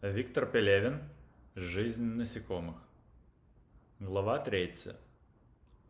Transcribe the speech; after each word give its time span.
Виктор 0.00 0.46
Пелевин. 0.46 1.02
Жизнь 1.56 2.04
насекомых. 2.04 2.76
Глава 3.98 4.38
3. 4.38 4.72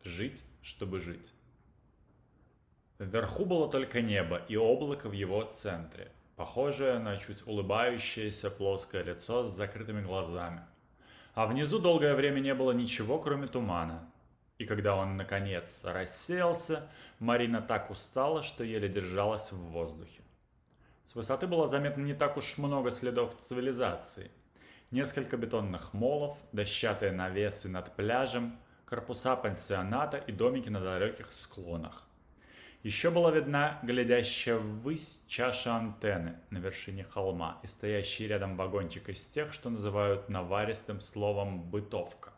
Жить, 0.03 0.43
чтобы 0.63 0.99
жить. 0.99 1.31
Вверху 2.97 3.45
было 3.45 3.69
только 3.69 4.01
небо 4.01 4.41
и 4.47 4.55
облако 4.55 5.09
в 5.09 5.11
его 5.11 5.43
центре, 5.43 6.11
похожее 6.35 6.97
на 6.97 7.17
чуть 7.17 7.45
улыбающееся 7.45 8.49
плоское 8.49 9.03
лицо 9.03 9.43
с 9.43 9.55
закрытыми 9.55 10.01
глазами. 10.01 10.61
А 11.35 11.45
внизу 11.45 11.77
долгое 11.77 12.15
время 12.15 12.39
не 12.39 12.55
было 12.55 12.71
ничего, 12.71 13.19
кроме 13.19 13.45
тумана. 13.45 14.11
И 14.57 14.65
когда 14.65 14.95
он, 14.95 15.17
наконец, 15.17 15.83
рассеялся, 15.83 16.89
Марина 17.19 17.61
так 17.61 17.91
устала, 17.91 18.41
что 18.41 18.63
еле 18.63 18.89
держалась 18.89 19.51
в 19.51 19.57
воздухе. 19.57 20.23
С 21.09 21.15
высоты 21.15 21.47
было 21.47 21.67
заметно 21.67 22.03
не 22.03 22.13
так 22.13 22.37
уж 22.37 22.59
много 22.59 22.91
следов 22.91 23.35
цивилизации. 23.41 24.29
Несколько 24.91 25.37
бетонных 25.37 25.91
молов, 25.91 26.37
дощатые 26.51 27.11
навесы 27.11 27.67
над 27.67 27.95
пляжем, 27.95 28.59
корпуса 28.85 29.35
пансионата 29.35 30.17
и 30.17 30.31
домики 30.31 30.69
на 30.69 30.79
далеких 30.79 31.33
склонах. 31.33 32.07
Еще 32.83 33.09
была 33.09 33.31
видна 33.31 33.79
глядящая 33.81 34.59
ввысь 34.59 35.19
чаша 35.25 35.77
антенны 35.77 36.35
на 36.51 36.59
вершине 36.59 37.05
холма 37.05 37.59
и 37.63 37.67
стоящий 37.67 38.27
рядом 38.27 38.55
вагончик 38.55 39.09
из 39.09 39.23
тех, 39.23 39.51
что 39.51 39.71
называют 39.71 40.29
наваристым 40.29 41.01
словом 41.01 41.71
«бытовка». 41.71 42.33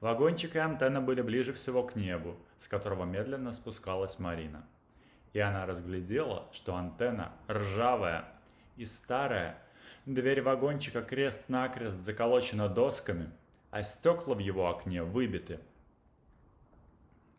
Вагончик 0.00 0.56
и 0.56 0.58
антенна 0.58 1.00
были 1.00 1.22
ближе 1.22 1.54
всего 1.54 1.82
к 1.84 1.96
небу, 1.96 2.36
с 2.58 2.68
которого 2.68 3.06
медленно 3.06 3.54
спускалась 3.54 4.18
Марина 4.18 4.66
и 5.32 5.38
она 5.38 5.66
разглядела, 5.66 6.46
что 6.52 6.74
антенна 6.74 7.32
ржавая 7.48 8.24
и 8.76 8.84
старая, 8.84 9.58
дверь 10.06 10.42
вагончика 10.42 11.02
крест-накрест 11.02 11.98
заколочена 11.98 12.68
досками, 12.68 13.30
а 13.70 13.82
стекла 13.82 14.34
в 14.34 14.38
его 14.38 14.68
окне 14.68 15.02
выбиты. 15.02 15.60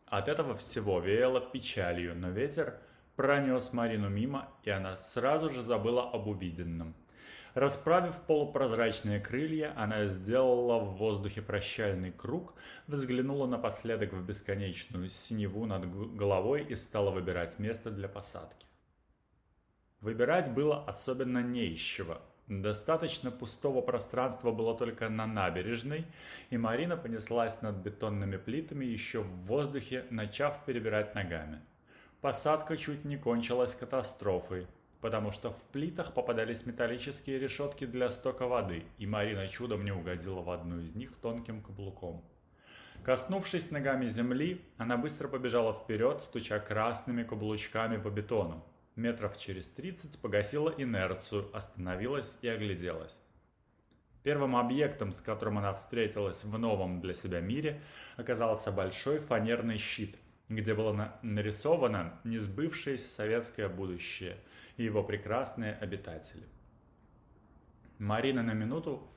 От 0.06 0.28
этого 0.28 0.56
всего 0.56 1.00
веяло 1.00 1.42
печалью, 1.42 2.16
но 2.16 2.30
ветер 2.30 2.78
пронес 3.16 3.74
Марину 3.74 4.10
мимо, 4.10 4.50
и 4.64 4.70
она 4.70 4.98
сразу 4.98 5.50
же 5.50 5.62
забыла 5.62 6.10
об 6.10 6.28
увиденном– 6.28 6.96
Расправив 7.60 8.22
полупрозрачные 8.22 9.20
крылья, 9.20 9.74
она 9.76 10.06
сделала 10.06 10.80
в 10.80 10.96
воздухе 10.96 11.42
прощальный 11.42 12.10
круг, 12.10 12.54
взглянула 12.88 13.48
напоследок 13.48 14.14
в 14.14 14.26
бесконечную 14.26 15.10
синеву 15.10 15.66
над 15.66 16.16
головой 16.16 16.64
и 16.64 16.78
стала 16.78 17.12
выбирать 17.12 17.60
место 17.60 17.92
для 17.92 18.08
посадки. 18.08 18.66
Выбирать 20.00 20.54
было 20.54 20.86
особенно 20.86 21.44
не. 21.44 21.78
Достаточно 22.48 23.30
пустого 23.30 23.82
пространства 23.82 24.52
было 24.52 24.74
только 24.74 25.10
на 25.10 25.28
набережной, 25.28 26.06
и 26.52 26.58
Марина 26.58 26.96
понеслась 26.96 27.62
над 27.62 27.76
бетонными 27.76 28.38
плитами 28.38 28.86
еще 28.86 29.20
в 29.20 29.32
воздухе, 29.48 30.06
начав 30.12 30.64
перебирать 30.64 31.14
ногами. 31.14 31.60
Посадка 32.22 32.78
чуть 32.78 33.04
не 33.04 33.18
кончилась 33.18 33.76
катастрофой 33.76 34.66
потому 35.02 35.32
что 35.32 35.52
в 35.52 35.62
плитах 35.72 36.14
попадались 36.14 36.66
металлические 36.66 37.40
решетки 37.40 37.86
для 37.86 38.10
стока 38.10 38.48
воды, 38.48 38.84
и 38.98 39.08
Марина 39.08 39.48
чудом 39.48 39.86
не 39.86 39.92
угодила 39.92 40.42
в 40.42 40.50
одну 40.50 40.80
из 40.80 40.96
них 40.96 41.16
тонким 41.16 41.62
каблуком. 41.62 42.24
Коснувшись 43.04 43.72
ногами 43.72 44.08
земли, 44.08 44.62
она 44.78 44.98
быстро 44.98 45.30
побежала 45.30 45.74
вперед, 45.74 46.22
стуча 46.22 46.60
красными 46.60 47.24
каблучками 47.24 47.98
по 47.98 48.10
бетону. 48.10 48.66
Метров 48.96 49.38
через 49.38 49.68
30 49.68 50.20
погасила 50.20 50.74
инерцию, 50.78 51.50
остановилась 51.56 52.38
и 52.42 52.50
огляделась. 52.50 53.18
Первым 54.24 54.58
объектом, 54.58 55.14
с 55.14 55.22
которым 55.22 55.60
она 55.60 55.74
встретилась 55.74 56.44
в 56.44 56.60
новом 56.60 57.00
для 57.00 57.14
себя 57.14 57.40
мире, 57.40 57.82
оказался 58.18 58.70
большой 58.70 59.20
фанерный 59.20 59.78
щит– 59.78 60.18
где 60.50 60.74
было 60.74 61.20
нарисовано 61.22 62.20
несбывшееся 62.24 63.10
советское 63.10 63.70
будущее 63.70 64.38
и 64.78 64.84
его 64.84 65.04
прекрасные 65.04 65.76
обитатели. 65.76 66.44
Марина 68.00 68.42
на 68.42 68.54
минуту 68.54 69.08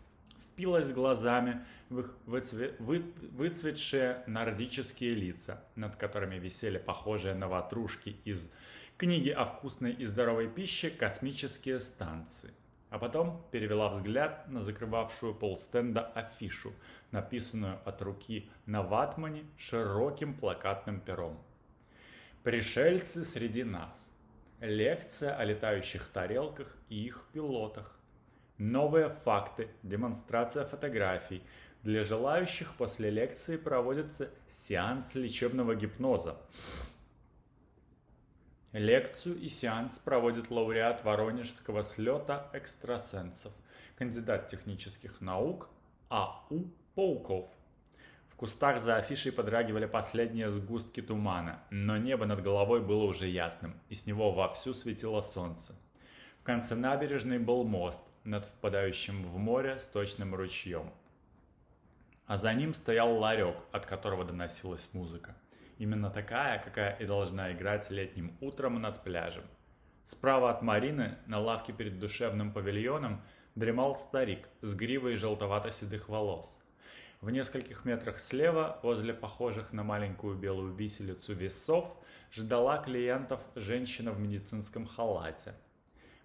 впилась 0.45 0.93
глазами 0.93 1.65
в 1.89 2.01
их 2.01 2.15
выцве... 2.27 2.75
вы... 2.79 3.03
выцветшие 3.33 4.23
нордические 4.27 5.15
лица, 5.15 5.65
над 5.75 5.97
которыми 5.97 6.37
висели 6.37 6.79
похожие 6.79 7.35
на 7.35 7.49
ватрушки 7.49 8.17
из 8.25 8.51
книги 8.99 9.31
о 9.31 9.45
вкусной 9.45 9.93
и 9.93 10.05
здоровой 10.05 10.49
пище 10.49 10.91
«Космические 10.91 11.81
станции» 11.81 12.51
а 12.93 12.99
потом 12.99 13.43
перевела 13.51 13.89
взгляд 13.89 14.47
на 14.49 14.61
закрывавшую 14.61 15.35
полстенда 15.35 16.03
афишу, 16.15 16.75
написанную 17.11 17.79
от 17.87 18.03
руки 18.03 18.51
на 18.67 18.83
ватмане 18.83 19.45
широким 19.57 20.35
плакатным 20.35 21.01
пером. 21.01 21.43
«Пришельцы 22.43 23.25
среди 23.25 23.65
нас. 23.65 24.11
Лекция 24.61 25.35
о 25.35 25.45
летающих 25.45 26.07
тарелках 26.07 26.77
и 26.91 27.07
их 27.07 27.25
пилотах. 27.33 27.99
Новые 28.59 29.09
факты, 29.09 29.69
демонстрация 29.83 30.67
фотографий. 30.67 31.43
Для 31.83 32.05
желающих 32.05 32.75
после 32.75 33.09
лекции 33.09 33.57
проводится 33.57 34.29
сеанс 34.51 35.15
лечебного 35.15 35.75
гипноза. 35.75 36.37
Лекцию 38.73 39.39
и 39.39 39.49
сеанс 39.49 39.99
проводит 39.99 40.51
лауреат 40.51 41.05
Воронежского 41.05 41.83
слета 41.83 42.49
экстрасенсов, 42.55 43.53
кандидат 43.97 44.49
технических 44.49 45.21
наук 45.21 45.69
А.У. 46.09 46.65
Пауков. 46.95 47.47
В 48.31 48.37
кустах 48.37 48.83
за 48.83 48.97
афишей 48.97 49.31
подрагивали 49.31 49.85
последние 49.85 50.51
сгустки 50.51 51.03
тумана, 51.03 51.63
но 51.69 51.99
небо 51.99 52.25
над 52.25 52.43
головой 52.43 52.81
было 52.81 53.05
уже 53.05 53.29
ясным, 53.29 53.75
и 53.91 53.95
с 53.95 54.07
него 54.07 54.33
вовсю 54.33 54.73
светило 54.73 55.21
солнце. 55.21 55.75
В 56.41 56.43
конце 56.43 56.75
набережной 56.75 57.39
был 57.39 57.65
мост 57.65 58.03
над 58.25 58.47
впадающим 58.47 59.31
в 59.31 59.37
море 59.37 59.79
сточным 59.79 60.35
ручьем. 60.35 60.91
А 62.27 62.39
за 62.39 62.55
ним 62.55 62.73
стоял 62.73 63.19
ларек, 63.19 63.57
от 63.71 63.85
которого 63.85 64.25
доносилась 64.25 64.89
музыка. 64.95 65.37
Именно 65.79 66.11
такая, 66.11 66.63
какая 66.63 66.97
и 66.97 67.07
должна 67.07 67.53
играть 67.53 67.91
летним 67.91 68.37
утром 68.41 68.81
над 68.81 69.03
пляжем. 69.03 69.45
Справа 70.05 70.51
от 70.51 70.63
Марины, 70.63 71.17
на 71.27 71.39
лавке 71.39 71.73
перед 71.73 71.99
душевным 71.99 72.53
павильоном, 72.53 73.23
дремал 73.55 73.97
старик 73.97 74.49
с 74.61 74.75
гривой 74.75 75.17
желтовато-седых 75.17 76.09
волос. 76.09 76.59
В 77.21 77.31
нескольких 77.31 77.85
метрах 77.85 78.19
слева, 78.19 78.81
возле 78.83 79.15
похожих 79.15 79.73
на 79.73 79.85
маленькую 79.85 80.37
белую 80.37 80.75
виселицу 80.75 81.35
весов, 81.35 81.97
ждала 82.33 82.79
клиентов 82.79 83.41
женщина 83.55 84.11
в 84.11 84.19
медицинском 84.19 84.87
халате. 84.87 85.55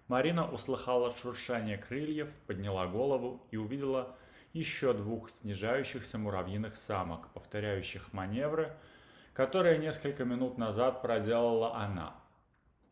Марина 0.08 0.50
услыхала 0.50 1.14
шуршание 1.14 1.78
крыльев, 1.78 2.32
подняла 2.46 2.86
голову 2.86 3.46
и 3.50 3.56
увидела 3.56 4.16
еще 4.52 4.92
двух 4.94 5.30
снижающихся 5.30 6.18
муравьиных 6.18 6.76
самок, 6.76 7.28
повторяющих 7.32 8.12
маневры, 8.12 8.74
которые 9.38 9.78
несколько 9.78 10.24
минут 10.24 10.58
назад 10.58 11.00
проделала 11.00 11.76
она. 11.76 12.12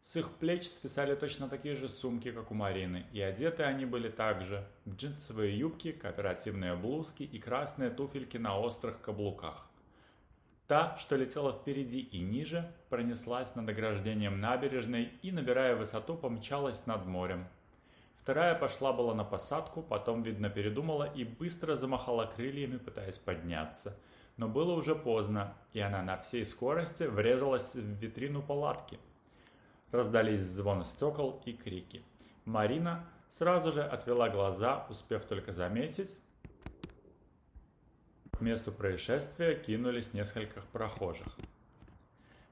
С 0.01 0.15
их 0.15 0.31
плеч 0.31 0.63
свисали 0.63 1.17
точно 1.17 1.49
такие 1.49 1.75
же 1.75 1.89
сумки, 1.89 2.31
как 2.31 2.53
у 2.53 2.55
Марины, 2.55 3.05
и 3.13 3.21
одеты 3.21 3.65
они 3.65 3.85
были 3.85 4.09
также 4.09 4.65
в 4.85 4.95
джинсовые 4.95 5.59
юбки, 5.59 5.91
кооперативные 5.91 6.77
блузки 6.77 7.25
и 7.25 7.41
красные 7.41 7.91
туфельки 7.91 8.37
на 8.37 8.61
острых 8.61 9.01
каблуках. 9.01 9.67
Та, 10.69 10.97
что 10.99 11.17
летела 11.17 11.53
впереди 11.53 11.99
и 11.99 12.21
ниже, 12.21 12.73
пронеслась 12.91 13.57
над 13.57 13.69
ограждением 13.69 14.41
набережной 14.41 15.11
и, 15.23 15.33
набирая 15.33 15.75
высоту, 15.75 16.15
помчалась 16.15 16.87
над 16.87 17.07
морем. 17.07 17.49
Вторая 18.19 18.55
пошла 18.55 18.93
была 18.93 19.15
на 19.15 19.25
посадку, 19.25 19.83
потом, 19.83 20.23
видно, 20.23 20.49
передумала 20.49 21.13
и 21.13 21.25
быстро 21.25 21.75
замахала 21.75 22.27
крыльями, 22.27 22.77
пытаясь 22.77 23.19
подняться– 23.19 23.99
но 24.37 24.49
было 24.49 24.73
уже 24.73 24.95
поздно, 24.95 25.55
и 25.73 25.81
она 25.81 26.03
на 26.03 26.19
всей 26.19 26.45
скорости 26.45 27.05
врезалась 27.05 27.75
в 27.75 27.81
витрину 27.81 28.43
палатки. 28.43 28.99
Раздались 29.91 30.43
звон 30.43 30.85
стекол 30.85 31.43
и 31.45 31.53
крики. 31.53 32.03
Марина 32.45 33.09
сразу 33.29 33.73
же 33.73 33.83
отвела 33.83 34.29
глаза, 34.29 34.87
успев 34.89 35.25
только 35.25 35.53
заметить. 35.53 36.19
К 38.33 38.41
месту 38.41 38.73
происшествия 38.73 39.55
кинулись 39.55 40.13
несколько 40.13 40.61
прохожих. 40.73 41.37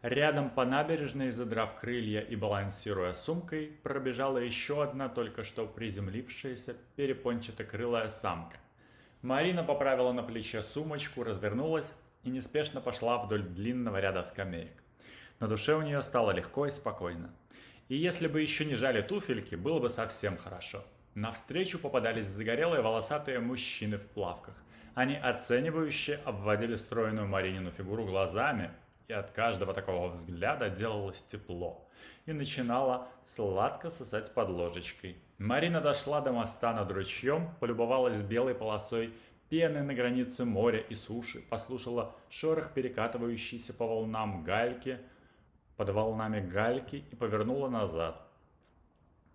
Рядом 0.00 0.50
по 0.50 0.64
набережной, 0.64 1.30
задрав 1.30 1.78
крылья 1.80 2.20
и 2.20 2.36
балансируя 2.36 3.14
сумкой, 3.14 3.68
пробежала 3.82 4.38
еще 4.38 4.82
одна 4.82 5.08
только 5.08 5.44
что 5.44 5.66
приземлившаяся 5.66 6.76
перепончатокрылая 6.96 8.10
самка. 8.10 8.58
Марина 9.24 9.64
поправила 9.64 10.12
на 10.12 10.22
плече 10.22 10.62
сумочку, 10.62 11.24
развернулась 11.24 11.94
и 12.24 12.28
неспешно 12.28 12.82
пошла 12.82 13.16
вдоль 13.16 13.42
длинного 13.42 13.98
ряда 13.98 14.22
скамеек. 14.22 14.74
На 15.40 15.48
душе 15.48 15.74
у 15.74 15.80
нее 15.80 16.02
стало 16.02 16.30
легко 16.32 16.66
и 16.66 16.70
спокойно. 16.70 17.34
И 17.88 17.96
если 17.96 18.28
бы 18.28 18.42
еще 18.42 18.66
не 18.66 18.74
жали 18.74 19.00
туфельки, 19.00 19.54
было 19.54 19.78
бы 19.78 19.88
совсем 19.88 20.36
хорошо. 20.36 20.84
Навстречу 21.14 21.78
попадались 21.78 22.26
загорелые 22.26 22.82
волосатые 22.82 23.40
мужчины 23.40 23.96
в 23.96 24.06
плавках. 24.08 24.56
Они 24.94 25.16
оценивающе 25.16 26.20
обводили 26.26 26.76
стройную 26.76 27.26
Маринину 27.26 27.70
фигуру 27.70 28.04
глазами, 28.04 28.72
и 29.08 29.14
от 29.14 29.30
каждого 29.30 29.72
такого 29.72 30.08
взгляда 30.08 30.68
делалось 30.68 31.22
тепло 31.22 31.88
и 32.26 32.34
начинала 32.34 33.08
сладко 33.22 33.88
сосать 33.88 34.34
под 34.34 34.50
ложечкой. 34.50 35.16
Марина 35.38 35.80
дошла 35.80 36.20
до 36.20 36.32
моста 36.32 36.72
над 36.72 36.90
ручьем, 36.92 37.54
полюбовалась 37.60 38.22
белой 38.22 38.54
полосой 38.54 39.12
пены 39.48 39.82
на 39.82 39.94
границе 39.94 40.44
моря 40.44 40.78
и 40.78 40.94
суши, 40.94 41.40
послушала 41.40 42.14
шорох 42.30 42.72
перекатывающейся 42.72 43.74
по 43.74 43.86
волнам 43.86 44.44
гальки, 44.44 44.98
под 45.76 45.90
волнами 45.90 46.40
гальки 46.40 47.04
и 47.10 47.16
повернула 47.16 47.68
назад. 47.68 48.20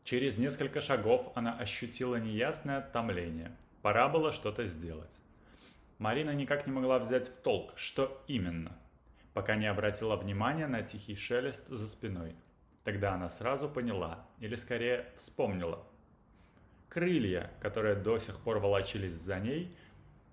Через 0.03 0.37
несколько 0.37 0.81
шагов 0.81 1.31
она 1.35 1.53
ощутила 1.57 2.15
неясное 2.15 2.81
томление. 2.81 3.55
Пора 3.81 4.07
было 4.07 4.31
что-то 4.31 4.65
сделать. 4.65 5.15
Марина 5.99 6.31
никак 6.31 6.65
не 6.65 6.71
могла 6.71 6.99
взять 6.99 7.27
в 7.27 7.41
толк, 7.41 7.73
что 7.75 8.23
именно, 8.27 8.77
пока 9.33 9.55
не 9.55 9.67
обратила 9.67 10.15
внимания 10.15 10.67
на 10.67 10.81
тихий 10.81 11.15
шелест 11.15 11.67
за 11.67 11.87
спиной. 11.89 12.35
Тогда 12.89 13.13
она 13.13 13.29
сразу 13.29 13.69
поняла, 13.69 14.25
или 14.39 14.55
скорее 14.55 15.05
вспомнила. 15.15 15.85
Крылья, 16.89 17.51
которые 17.61 17.93
до 17.93 18.17
сих 18.17 18.39
пор 18.39 18.57
волочились 18.57 19.13
за 19.13 19.39
ней, 19.39 19.77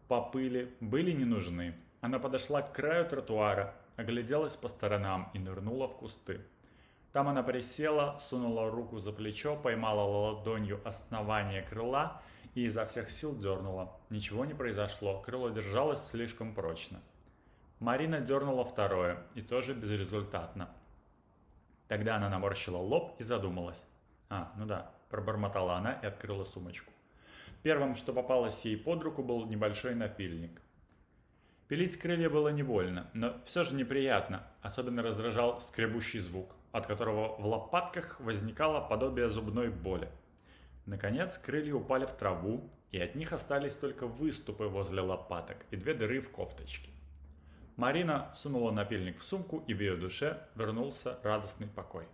по 0.09 0.23
пыли, 0.23 0.75
были 0.81 1.13
не 1.13 1.27
нужны. 1.27 1.75
Она 2.01 2.19
подошла 2.19 2.63
к 2.63 2.73
краю 2.73 3.07
тротуара, 3.07 3.75
огляделась 3.97 4.57
по 4.57 4.69
сторонам 4.69 5.31
и 5.35 5.39
нырнула 5.39 5.87
в 5.87 5.99
кусты. 5.99 6.41
Там 7.13 7.29
она 7.29 7.43
присела, 7.43 8.19
сунула 8.23 8.71
руку 8.71 9.01
за 9.01 9.13
плечо, 9.13 9.55
поймала 9.55 10.01
ладонью 10.01 10.81
основание 10.83 11.61
крыла 11.61 12.23
и 12.55 12.65
изо 12.65 12.87
всех 12.87 13.11
сил 13.11 13.37
дернула. 13.37 13.95
Ничего 14.09 14.47
не 14.47 14.55
произошло, 14.55 15.21
крыло 15.21 15.51
держалось 15.51 16.03
слишком 16.03 16.55
прочно. 16.55 17.03
Марина 17.81 18.21
дернула 18.21 18.65
второе, 18.65 19.19
и 19.35 19.43
тоже 19.43 19.75
безрезультатно. 19.75 20.71
Тогда 21.89 22.17
она 22.17 22.29
наморщила 22.29 22.79
лоб 22.79 23.15
и 23.19 23.23
задумалась. 23.23 23.85
А, 24.29 24.53
ну 24.57 24.67
да, 24.67 24.91
пробормотала 25.09 25.77
она 25.77 25.93
и 26.03 26.07
открыла 26.07 26.45
сумочку. 26.45 26.93
Первым, 27.63 27.97
что 27.97 28.13
попалось 28.13 28.65
ей 28.65 28.77
под 28.77 29.03
руку, 29.03 29.23
был 29.23 29.47
небольшой 29.47 29.95
напильник. 29.95 30.61
Пилить 31.69 31.97
крылья 31.97 32.31
было 32.31 32.49
не 32.49 32.63
больно, 32.63 33.11
но 33.13 33.41
все 33.45 33.65
же 33.65 33.75
неприятно, 33.75 34.47
особенно 34.63 35.03
раздражал 35.03 35.61
скребущий 35.61 36.21
звук, 36.21 36.55
от 36.71 36.87
которого 36.87 37.35
в 37.41 37.47
лопатках 37.47 38.21
возникало 38.21 38.81
подобие 38.81 39.31
зубной 39.31 39.71
боли. 39.71 40.09
Наконец, 40.87 41.39
крылья 41.39 41.75
упали 41.75 42.07
в 42.07 42.13
траву, 42.13 42.71
и 42.93 43.01
от 43.01 43.17
них 43.17 43.33
остались 43.33 43.75
только 43.75 44.07
выступы 44.07 44.67
возле 44.67 45.01
лопаток 45.01 45.57
и 45.73 45.77
две 45.77 45.95
дыры 45.95 46.21
в 46.21 46.31
кофточке. 46.31 46.91
Марина 47.77 48.31
сунула 48.35 48.71
напильник 48.71 49.21
в 49.21 49.25
сумку, 49.25 49.63
и 49.67 49.75
в 49.75 49.81
ее 49.81 49.97
душе 49.97 50.43
вернулся 50.55 51.19
радостный 51.23 51.67
покой. 51.67 52.07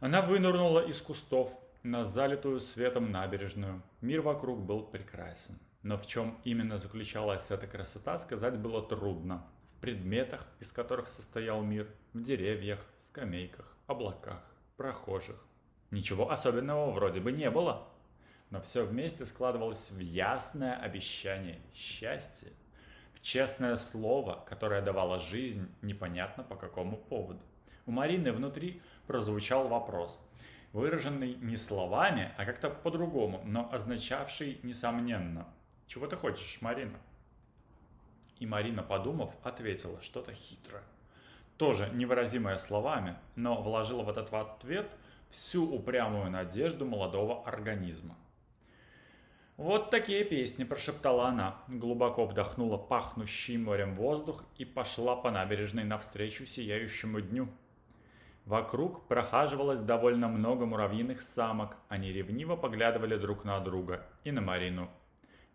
Она 0.00 0.22
вынырнула 0.22 0.86
из 0.86 1.02
кустов 1.02 1.50
на 1.82 2.04
залитую 2.04 2.60
светом 2.60 3.10
набережную. 3.10 3.82
Мир 4.00 4.20
вокруг 4.20 4.60
был 4.60 4.84
прекрасен. 4.84 5.58
Но 5.82 5.96
в 5.96 6.06
чем 6.06 6.38
именно 6.44 6.78
заключалась 6.78 7.50
эта 7.50 7.66
красота, 7.66 8.18
сказать 8.18 8.58
было 8.58 8.82
трудно. 8.82 9.44
В 9.76 9.80
предметах, 9.80 10.46
из 10.60 10.70
которых 10.70 11.08
состоял 11.08 11.62
мир, 11.62 11.88
в 12.12 12.22
деревьях, 12.22 12.78
скамейках, 13.00 13.76
облаках, 13.86 14.42
прохожих. 14.76 15.44
Ничего 15.90 16.30
особенного 16.30 16.90
вроде 16.92 17.20
бы 17.20 17.32
не 17.32 17.50
было. 17.50 17.88
Но 18.50 18.60
все 18.60 18.84
вместе 18.84 19.26
складывалось 19.26 19.90
в 19.90 19.98
ясное 19.98 20.76
обещание 20.76 21.60
счастья, 21.74 22.50
честное 23.20 23.76
слово, 23.76 24.44
которое 24.48 24.82
давало 24.82 25.18
жизнь 25.18 25.68
непонятно 25.82 26.44
по 26.44 26.56
какому 26.56 26.96
поводу. 26.96 27.40
У 27.86 27.90
Марины 27.90 28.32
внутри 28.32 28.82
прозвучал 29.06 29.68
вопрос, 29.68 30.20
выраженный 30.72 31.34
не 31.36 31.56
словами, 31.56 32.32
а 32.36 32.44
как-то 32.44 32.70
по-другому, 32.70 33.40
но 33.44 33.72
означавший 33.72 34.60
несомненно. 34.62 35.46
«Чего 35.86 36.06
ты 36.06 36.16
хочешь, 36.16 36.60
Марина?» 36.60 36.98
И 38.38 38.46
Марина, 38.46 38.82
подумав, 38.82 39.34
ответила 39.42 40.00
что-то 40.02 40.32
хитрое. 40.32 40.82
Тоже 41.56 41.90
невыразимое 41.92 42.58
словами, 42.58 43.16
но 43.34 43.60
вложила 43.60 44.02
в 44.02 44.08
этот 44.10 44.32
ответ 44.32 44.90
всю 45.30 45.68
упрямую 45.68 46.30
надежду 46.30 46.86
молодого 46.86 47.42
организма. 47.44 48.16
«Вот 49.58 49.90
такие 49.90 50.24
песни»,– 50.24 50.62
прошептала 50.64 51.26
она, 51.26 51.58
глубоко 51.66 52.26
вдохнула 52.26 52.78
пахнущий 52.78 53.56
морем 53.56 53.96
воздух 53.96 54.44
и 54.56 54.64
пошла 54.64 55.16
по 55.16 55.32
набережной 55.32 55.82
навстречу 55.82 56.46
сияющему 56.46 57.20
дню. 57.20 57.48
Вокруг 58.44 59.08
прохаживалось 59.08 59.80
довольно 59.80 60.28
много 60.28 60.64
муравьиных 60.64 61.20
самок, 61.22 61.76
они 61.88 62.12
ревниво 62.12 62.54
поглядывали 62.54 63.16
друг 63.16 63.44
на 63.44 63.58
друга 63.58 64.06
и 64.22 64.30
на 64.30 64.40
Марину, 64.40 64.88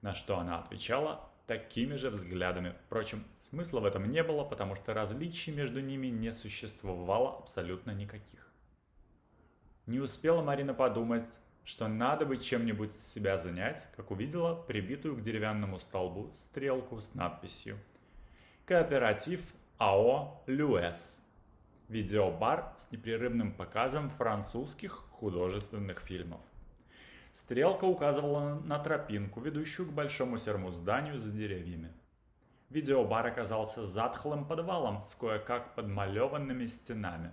на 0.01 0.13
что 0.13 0.37
она 0.37 0.59
отвечала 0.59 1.29
такими 1.47 1.95
же 1.95 2.09
взглядами. 2.09 2.75
Впрочем, 2.85 3.23
смысла 3.39 3.79
в 3.79 3.85
этом 3.85 4.11
не 4.11 4.21
было, 4.21 4.43
потому 4.43 4.75
что 4.75 4.93
различий 4.93 5.53
между 5.53 5.79
ними 5.79 6.07
не 6.07 6.33
существовало 6.33 7.37
абсолютно 7.37 7.91
никаких. 7.91 8.51
Не 9.85 9.99
успела 10.01 10.41
Марина 10.41 10.73
подумать, 10.73 11.29
что 11.65 11.87
надо 11.87 12.25
бы 12.25 12.37
чем-нибудь 12.37 12.95
себя 12.95 13.37
занять, 13.37 13.87
как 13.95 14.11
увидела 14.11 14.55
прибитую 14.55 15.15
к 15.15 15.23
деревянному 15.23 15.79
столбу 15.79 16.31
стрелку 16.35 16.99
с 16.99 17.13
надписью 17.13 17.79
«Кооператив 18.65 19.41
АО 19.77 20.43
«Люэс». 20.47 21.21
Видеобар 21.87 22.73
с 22.77 22.91
непрерывным 22.91 23.53
показом 23.53 24.09
французских 24.09 24.91
художественных 25.11 25.99
фильмов. 25.99 26.41
Стрелка 27.31 27.85
указывала 27.85 28.59
на 28.63 28.79
тропинку, 28.79 29.39
ведущую 29.41 29.87
к 29.87 29.93
большому 29.93 30.37
серому 30.37 30.71
зданию 30.71 31.17
за 31.17 31.31
деревьями. 31.31 31.91
Видеобар 32.69 33.27
оказался 33.27 33.85
затхлым 33.85 34.45
подвалом 34.45 35.03
с 35.03 35.15
кое-как 35.15 35.75
подмалеванными 35.75 36.65
стенами, 36.65 37.31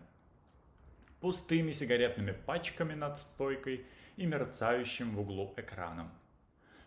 пустыми 1.21 1.73
сигаретными 1.73 2.33
пачками 2.33 2.95
над 2.95 3.19
стойкой– 3.19 3.85
и 4.17 4.27
мерцающим 4.27 5.15
в 5.15 5.21
углу 5.21 5.55
экраном. 5.57 6.11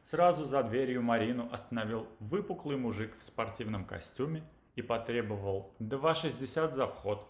Сразу 0.04 0.44
за 0.44 0.64
дверью 0.64 1.02
Марину 1.02 1.48
остановил 1.52 2.08
выпуклый 2.20 2.78
мужик 2.78 3.18
в 3.18 3.24
спортивном 3.24 3.86
костюме 3.86 4.44
и 4.76 4.82
потребовал 4.82 5.74
2,60 5.80 6.72
за 6.72 6.88
вход. 6.88 7.28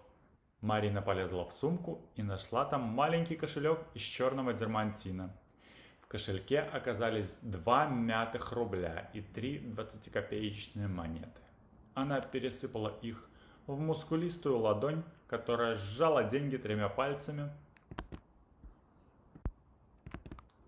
Марина 0.62 1.02
полезла 1.02 1.46
в 1.46 1.52
сумку 1.52 2.02
и 2.16 2.24
нашла 2.24 2.66
там 2.66 2.82
маленький 2.82 3.36
кошелек 3.36 3.80
из 3.94 4.02
черного 4.02 4.54
дермантина. 4.54 5.36
В 6.02 6.08
кошельке 6.08 6.62
оказались 6.62 7.40
два 7.42 7.86
мятых 7.86 8.52
рубля 8.54 9.10
и 9.14 9.22
три 9.22 9.60
двадцатикопеечные 9.60 10.88
монеты. 10.88 11.42
Она 11.94 12.22
пересыпала 12.22 12.98
их 13.02 13.30
в 13.68 13.80
мускулистую 13.80 14.58
ладонь, 14.58 15.04
которая 15.28 15.76
сжала 15.76 16.24
деньги 16.24 16.58
тремя 16.58 16.90
пальцами 16.90 17.52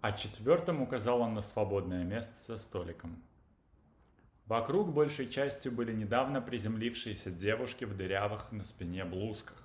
а 0.05 0.11
четвертым 0.11 0.83
указал 0.83 1.21
он 1.21 1.33
на 1.33 1.41
свободное 1.41 2.03
место 2.03 2.37
со 2.37 2.59
столиком. 2.59 3.23
Вокруг 4.45 4.93
большей 4.93 5.25
частью 5.25 5.71
были 5.71 5.93
недавно 5.93 6.41
приземлившиеся 6.41 7.31
девушки 7.31 7.85
в 7.85 7.97
дырявых 7.97 8.51
на 8.51 8.63
спине 8.65 9.03
блузках. 9.03 9.57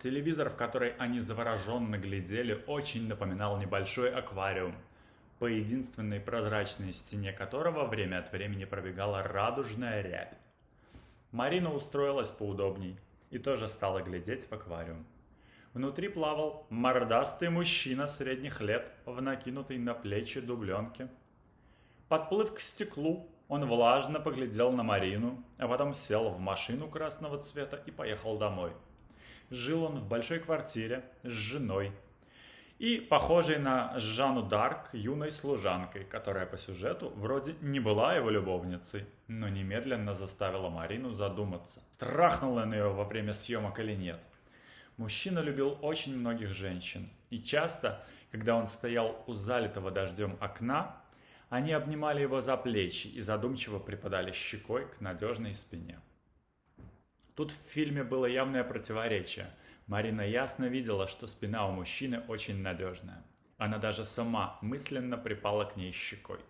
Телевизор, 0.00 0.50
в 0.50 0.56
который 0.56 0.90
они 0.98 1.20
завороженно 1.20 1.96
глядели, 1.96 2.62
очень 2.66 3.08
напоминал 3.08 3.56
небольшой 3.56 4.12
аквариум, 4.12 4.74
по 5.38 5.46
единственной 5.46 6.20
прозрачной 6.20 6.92
стене 6.92 7.32
которого 7.32 7.86
время 7.86 8.18
от 8.18 8.30
времени 8.32 8.66
пробегала 8.66 9.22
радужная 9.22 10.02
рябь. 10.02 10.36
Марина 11.32 11.72
устроилась 11.72 12.28
поудобней 12.28 13.00
и 13.30 13.38
тоже 13.38 13.70
стала 13.70 14.02
глядеть 14.02 14.46
в 14.46 14.52
аквариум. 14.52 15.06
Внутри 15.72 16.08
плавал 16.08 16.66
мордастый 16.68 17.48
мужчина 17.48 18.08
средних 18.08 18.60
лет 18.60 18.90
в 19.04 19.22
накинутой 19.22 19.78
на 19.78 19.94
плечи 19.94 20.40
дубленке. 20.40 21.08
Подплыв 22.08 22.54
к 22.54 22.58
стеклу, 22.58 23.28
он 23.46 23.66
влажно 23.66 24.18
поглядел 24.18 24.72
на 24.72 24.82
Марину, 24.82 25.44
а 25.58 25.68
потом 25.68 25.94
сел 25.94 26.30
в 26.30 26.40
машину 26.40 26.88
красного 26.88 27.38
цвета 27.38 27.80
и 27.86 27.92
поехал 27.92 28.36
домой. 28.36 28.72
Жил 29.50 29.84
он 29.84 30.00
в 30.00 30.08
большой 30.08 30.40
квартире 30.40 31.04
с 31.22 31.30
женой 31.30 31.92
и 32.80 32.96
похожей 32.96 33.58
на 33.58 33.92
Жанну 33.98 34.42
Дарк 34.42 34.88
юной 34.92 35.30
служанкой, 35.30 36.04
которая 36.04 36.46
по 36.46 36.58
сюжету 36.58 37.12
вроде 37.14 37.54
не 37.60 37.78
была 37.78 38.14
его 38.14 38.30
любовницей, 38.30 39.04
но 39.28 39.48
немедленно 39.48 40.14
заставила 40.14 40.68
Марину 40.68 41.12
задуматься, 41.12 41.80
трахнул 41.98 42.56
он 42.56 42.72
ее 42.72 42.88
во 42.88 43.04
время 43.04 43.34
съемок 43.34 43.78
или 43.78 43.94
нет. 43.94 44.20
Мужчина 45.00 45.38
любил 45.38 45.78
очень 45.80 46.14
многих 46.14 46.52
женщин, 46.52 47.08
И 47.30 47.42
часто, 47.42 48.04
когда 48.30 48.54
он 48.54 48.66
стоял 48.66 49.24
у 49.26 49.32
залитого 49.32 49.90
дождем 49.90 50.36
окна, 50.40 50.94
они 51.48 51.72
обнимали 51.72 52.20
его 52.20 52.42
за 52.42 52.54
плечи 52.58 53.06
и 53.06 53.22
задумчиво 53.22 53.78
припадали 53.78 54.30
щекой 54.30 54.86
к 54.88 55.00
надежной 55.00 55.54
спине. 55.54 56.00
Тут 57.34 57.50
в 57.50 57.72
фильме 57.72 58.04
было 58.04 58.26
явное 58.26 58.62
противоречие. 58.62 59.48
Марина 59.86 60.20
ясно 60.20 60.66
видела, 60.66 61.08
что 61.08 61.26
спина 61.26 61.66
у 61.66 61.72
мужчины 61.72 62.20
очень 62.28 62.60
надежная. 62.60 63.24
Она 63.56 63.78
даже 63.78 64.04
сама 64.04 64.58
мысленно 64.60 65.16
припала 65.16 65.64
к 65.64 65.76
ней 65.76 65.92
щекой. 65.92 66.40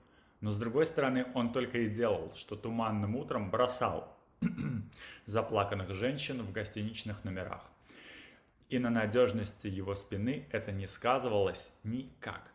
Но 0.40 0.50
с 0.50 0.58
другой 0.58 0.86
стороны, 0.86 1.24
он 1.34 1.52
только 1.52 1.78
и 1.78 1.88
делал, 1.88 2.34
что 2.34 2.56
туманным 2.56 3.14
утром 3.14 3.48
бросал 3.48 4.12
заплаканных 5.24 5.94
женщин 5.94 6.42
в 6.42 6.50
гостиничных 6.50 7.22
номерах. 7.22 7.70
И 8.70 8.78
на 8.78 8.88
надежности 8.88 9.66
его 9.66 9.96
спины 9.96 10.46
это 10.52 10.70
не 10.70 10.86
сказывалось 10.86 11.72
никак. 11.82 12.52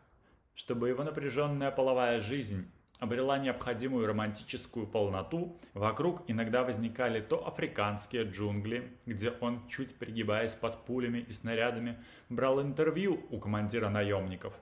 Чтобы 0.54 0.88
его 0.88 1.04
напряженная 1.04 1.70
половая 1.70 2.20
жизнь 2.20 2.70
обрела 2.98 3.36
необходимую 3.38 4.06
романтическую 4.06 4.86
полноту, 4.86 5.58
вокруг 5.74 6.22
иногда 6.26 6.64
возникали 6.64 7.20
то 7.20 7.46
африканские 7.46 8.24
джунгли, 8.24 8.90
где 9.04 9.30
он, 9.40 9.68
чуть 9.68 9.94
пригибаясь 9.96 10.54
под 10.54 10.86
пулями 10.86 11.18
и 11.18 11.32
снарядами, 11.32 11.98
брал 12.30 12.62
интервью 12.62 13.26
у 13.28 13.38
командира 13.38 13.90
наемников, 13.90 14.58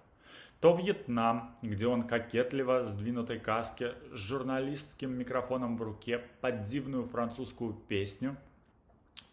то 0.58 0.74
Вьетнам, 0.74 1.54
где 1.62 1.86
он 1.86 2.02
кокетливо 2.02 2.84
сдвинутой 2.84 3.38
каске 3.38 3.94
с 4.12 4.18
журналистским 4.18 5.16
микрофоном 5.16 5.76
в 5.76 5.82
руке 5.82 6.20
под 6.40 6.64
дивную 6.64 7.06
французскую 7.06 7.74
песню. 7.74 8.36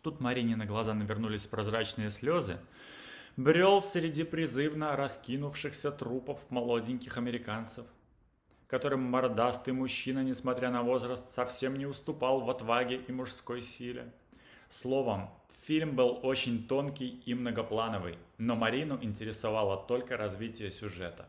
Тут 0.01 0.19
Марине 0.19 0.55
на 0.55 0.65
глаза 0.65 0.93
навернулись 0.93 1.45
прозрачные 1.45 2.09
слезы. 2.09 2.57
Брел 3.37 3.81
среди 3.81 4.23
призывно 4.23 4.95
раскинувшихся 4.95 5.91
трупов 5.91 6.39
молоденьких 6.49 7.17
американцев– 7.17 7.85
которым 8.71 9.01
мордастый 9.01 9.73
мужчина, 9.73 10.23
несмотря 10.23 10.71
на 10.71 10.81
возраст, 10.81 11.29
совсем 11.29 11.75
не 11.75 11.85
уступал 11.85 12.39
в 12.39 12.49
отваге 12.49 13.01
и 13.05 13.11
мужской 13.11 13.61
силе. 13.61 14.13
Словом, 14.69 15.29
фильм 15.63 15.97
был 15.97 16.21
очень 16.23 16.65
тонкий 16.69 17.21
и 17.25 17.33
многоплановый, 17.33 18.17
но 18.37 18.55
Марину 18.55 18.97
интересовало 19.01 19.75
только 19.75 20.15
развитие 20.15 20.71
сюжета. 20.71 21.27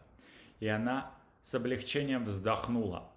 И 0.60 0.68
она 0.68 1.10
с 1.40 1.52
облегчением 1.56 2.24
вздохнула, 2.26 3.10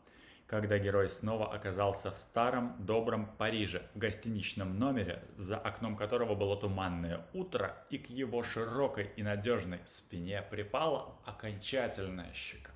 когда 0.48 0.78
герой 0.78 1.10
снова 1.10 1.52
оказался 1.52 2.12
в 2.12 2.18
старом 2.18 2.76
добром 2.80 3.26
Париже, 3.38 3.82
в 3.96 3.98
гостиничном 3.98 4.78
номере, 4.78 5.24
за 5.38 5.58
окном 5.58 5.96
которого 5.96 6.36
было 6.36 6.56
туманное 6.56 7.26
утро, 7.34 7.76
и 7.90 7.98
к 7.98 8.10
его 8.10 8.44
широкой 8.44 9.12
и 9.16 9.24
надежной 9.24 9.80
спине 9.86 10.44
припала 10.44 11.18
окончательная 11.26 12.32
щека. 12.34 12.72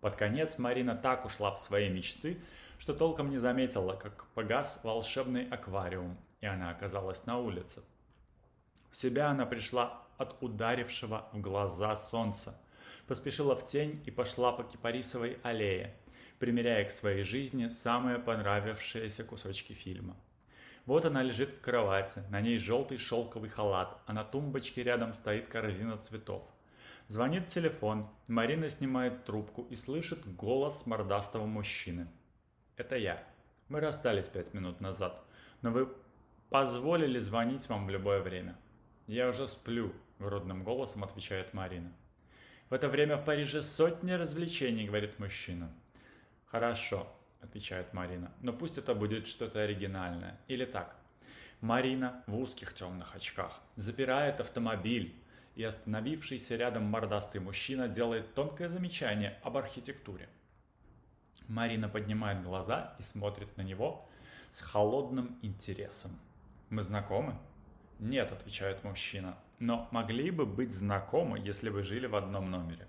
Под 0.00 0.16
конец 0.16 0.58
Марина 0.58 0.96
так 0.96 1.26
ушла 1.26 1.52
в 1.52 1.58
свои 1.58 1.88
мечты, 1.88 2.40
что 2.78 2.94
толком 2.94 3.30
не 3.30 3.38
заметила, 3.38 3.94
как 3.94 4.26
погас 4.34 4.80
волшебный 4.82 5.46
аквариум, 5.48 6.18
и 6.40 6.46
она 6.46 6.70
оказалась 6.70 7.26
на 7.26 7.38
улице. 7.38 7.82
В 8.90 8.96
себя 8.96 9.28
она 9.28 9.46
пришла 9.46 10.02
от 10.18 10.42
ударившего 10.42 11.28
в 11.32 11.40
глаза 11.40 11.96
солнца, 11.96 12.58
поспешила 13.06 13.54
в 13.54 13.64
тень 13.64 14.02
и 14.06 14.10
пошла 14.10 14.50
по 14.50 14.64
Кипарисовой 14.64 15.38
аллее, 15.42 15.94
примеряя 16.42 16.84
к 16.84 16.90
своей 16.90 17.22
жизни 17.22 17.68
самые 17.68 18.18
понравившиеся 18.18 19.22
кусочки 19.22 19.74
фильма. 19.74 20.16
Вот 20.86 21.04
она 21.04 21.22
лежит 21.22 21.50
в 21.50 21.60
кровати, 21.60 22.24
на 22.30 22.40
ней 22.40 22.58
желтый 22.58 22.98
шелковый 22.98 23.48
халат, 23.48 24.02
а 24.06 24.12
на 24.12 24.24
тумбочке 24.24 24.82
рядом 24.82 25.14
стоит 25.14 25.46
корзина 25.46 25.96
цветов– 25.98 26.42
Звонит 27.12 27.48
телефон, 27.48 28.08
Марина 28.26 28.70
снимает 28.70 29.24
трубку 29.24 29.66
и 29.68 29.76
слышит 29.76 30.24
голос 30.34 30.86
мордастого 30.86 31.44
мужчины. 31.44 32.08
«Это 32.76 32.96
я. 32.96 33.22
Мы 33.68 33.80
расстались 33.80 34.28
пять 34.28 34.54
минут 34.54 34.80
назад, 34.80 35.22
но 35.60 35.72
вы 35.72 35.88
позволили 36.48 37.18
звонить 37.18 37.68
вам 37.68 37.86
в 37.86 37.90
любое 37.90 38.22
время». 38.22 38.56
«Я 39.06 39.28
уже 39.28 39.46
сплю»,— 39.46 39.92
грудным 40.18 40.64
голосом 40.64 41.04
отвечает 41.04 41.52
Марина. 41.52 41.92
«В 42.70 42.72
это 42.72 42.88
время 42.88 43.16
в 43.18 43.24
Париже 43.26 43.60
сотни 43.60 44.12
развлечений»,— 44.12 44.86
говорит 44.88 45.18
мужчина. 45.18 45.70
«Хорошо»,— 46.52 47.06
отвечает 47.40 47.94
Марина,— 47.94 48.30
«но 48.42 48.52
пусть 48.52 48.76
это 48.76 48.94
будет 48.94 49.26
что-то 49.26 49.62
оригинальное. 49.62 50.38
Или 50.48 50.66
так». 50.66 50.94
Марина 51.62 52.22
в 52.26 52.36
узких 52.38 52.74
темных 52.74 53.16
очках 53.16 53.62
запирает 53.76 54.38
автомобиль, 54.38 55.18
и 55.54 55.64
остановившийся 55.64 56.56
рядом 56.56 56.84
мордастый 56.84 57.40
мужчина 57.40 57.88
делает 57.88 58.34
тонкое 58.34 58.68
замечание 58.68 59.38
об 59.42 59.56
архитектуре. 59.56 60.28
Марина 61.48 61.88
поднимает 61.88 62.42
глаза 62.42 62.96
и 62.98 63.02
смотрит 63.02 63.56
на 63.56 63.62
него 63.62 64.06
с 64.50 64.60
холодным 64.60 65.38
интересом. 65.40 66.18
«Мы 66.68 66.82
знакомы?» 66.82 67.38
«Нет»,— 67.98 68.30
отвечает 68.32 68.84
мужчина, 68.84 69.38
«но 69.58 69.88
могли 69.90 70.30
бы 70.30 70.44
быть 70.44 70.74
знакомы, 70.74 71.38
если 71.38 71.70
бы 71.70 71.82
жили 71.82 72.06
в 72.06 72.14
одном 72.14 72.50
номере». 72.50 72.86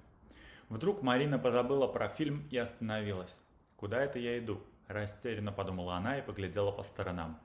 Вдруг 0.68 1.02
Марина 1.02 1.40
позабыла 1.40 1.88
про 1.88 2.10
фильм 2.10 2.46
и 2.50 2.58
остановилась. 2.58 3.38
«Куда 3.78 4.02
это 4.02 4.20
я 4.20 4.38
иду?»– 4.40 4.62
растерянно 4.88 5.52
подумала 5.52 5.96
она 5.96 6.20
и 6.20 6.22
поглядела 6.22 6.72
по 6.72 6.84
сторонам. 6.84 7.40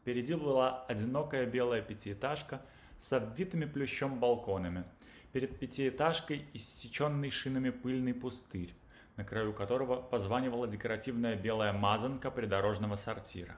Впереди 0.00 0.34
была 0.34 0.84
одинокая 0.86 1.46
белая 1.46 1.82
пятиэтажка– 1.82 2.62
с 2.98 3.12
обвитыми 3.12 3.66
плющом 3.66 4.18
балконами. 4.18 4.84
Перед 5.32 5.58
пятиэтажкой 5.58 6.46
иссеченный 6.52 7.30
шинами 7.30 7.70
пыльный 7.70 8.14
пустырь, 8.14 8.74
на 9.16 9.24
краю 9.24 9.52
которого 9.52 9.96
позванивала 9.96 10.66
декоративная 10.66 11.36
белая 11.36 11.72
мазанка 11.72 12.30
придорожного 12.30 12.96
сортира. 12.96 13.56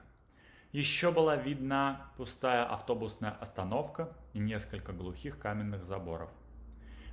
Еще 0.71 1.11
была 1.11 1.35
видна 1.35 2.11
пустая 2.17 2.65
автобусная 2.65 3.31
остановка 3.31 4.11
и 4.33 4.39
несколько 4.39 4.91
глухих 4.91 5.39
каменных 5.39 5.85
заборов. 5.85 6.29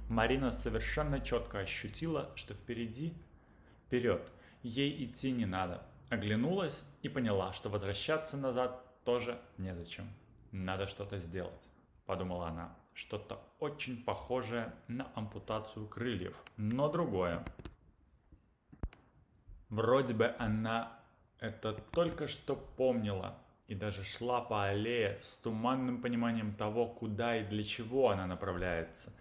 Марина 0.08 0.50
совершенно 0.50 1.20
четко 1.20 1.60
ощутила, 1.60 2.30
что 2.34 2.54
впереди, 2.54 3.14
вперед, 3.86 4.28
ей 4.64 5.04
идти 5.04 5.30
не 5.30 5.46
надо. 5.46 5.86
Оглянулась 6.10 6.82
и 7.02 7.08
поняла, 7.08 7.52
что 7.52 7.68
возвращаться 7.68 8.36
назад 8.36 8.84
тоже 9.04 9.40
незачем. 9.58 10.08
Надо 10.50 10.88
что-то 10.88 11.20
сделать.– 11.20 11.68
подумала 12.06 12.48
она. 12.48 12.76
Что-то 12.92 13.40
очень 13.58 14.04
похожее 14.04 14.72
на 14.88 15.10
ампутацию 15.14 15.88
крыльев, 15.88 16.36
но 16.56 16.88
другое. 16.88 17.44
Вроде 19.70 20.14
бы 20.14 20.34
она 20.38 20.92
это 21.40 21.72
только 21.72 22.28
что 22.28 22.54
помнила 22.54 23.38
и 23.66 23.74
даже 23.74 24.04
шла 24.04 24.42
по 24.42 24.66
аллее 24.66 25.18
с 25.22 25.36
туманным 25.38 26.02
пониманием 26.02 26.54
того, 26.54 26.86
куда 26.86 27.38
и 27.38 27.44
для 27.44 27.64
чего 27.64 28.10
она 28.10 28.26
направляется. 28.26 29.12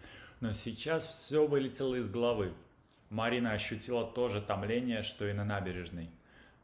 Но 0.41 0.51
сейчас 0.51 1.07
все 1.07 1.47
вылетело 1.47 1.95
из 1.95 2.09
головы. 2.09 2.53
Марина 3.13 3.51
ощутила 3.51 4.07
то 4.07 4.27
же 4.27 4.41
томление, 4.41 5.03
что 5.03 5.27
и 5.27 5.33
на 5.33 5.45
набережной. 5.45 6.09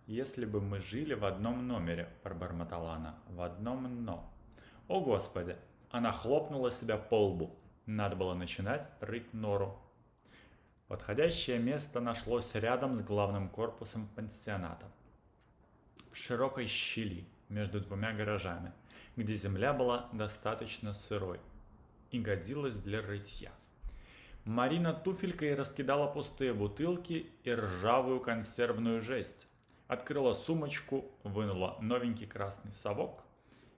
«Если 0.07 0.45
бы 0.45 0.61
мы 0.61 0.81
жили 0.81 1.13
в 1.13 1.23
одном 1.23 1.67
номере»,– 1.67 2.09
пробормотала 2.23 2.93
она,– 2.93 3.19
«в 3.29 3.41
одном 3.41 4.03
но». 4.03 4.33
«О, 4.87 4.99
Господи, 4.99 5.55
она 5.91 6.11
хлопнула 6.11 6.71
себя 6.71 6.97
по 6.97 7.27
лбу. 7.27 7.55
Надо 7.85 8.15
было 8.15 8.33
начинать 8.33 8.89
рыть 8.99 9.31
нору. 9.31 9.79
Подходящее 10.87 11.59
место 11.59 11.99
нашлось 11.99 12.55
рядом 12.55 12.97
с 12.97 13.03
главным 13.03 13.47
корпусом 13.47 14.07
пансионата. 14.15 14.87
В 16.11 16.17
широкой 16.17 16.65
щели 16.65 17.27
между 17.49 17.79
двумя 17.79 18.11
гаражами, 18.11 18.73
где 19.15 19.35
земля 19.35 19.71
была 19.71 20.09
достаточно 20.13 20.95
сырой 20.95 21.39
и 22.09 22.19
годилась 22.19 22.75
для 22.75 23.03
рытья. 23.03 23.51
Марина 24.45 24.93
туфелькой 24.93 25.55
раскидала 25.55 26.07
пустые 26.07 26.53
бутылки 26.53 27.31
и 27.43 27.53
ржавую 27.53 28.19
консервную 28.19 29.01
жесть. 29.01 29.47
Открыла 29.87 30.33
сумочку, 30.33 31.05
вынула 31.23 31.77
новенький 31.81 32.27
красный 32.27 32.71
совок 32.71 33.23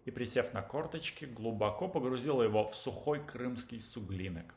и, 0.05 0.11
присев 0.11 0.53
на 0.53 0.61
корточки, 0.61 1.25
глубоко 1.25 1.87
погрузила 1.87 2.43
его 2.43 2.67
в 2.67 2.75
сухой 2.75 3.23
крымский 3.25 3.79
суглинок. 3.79 4.55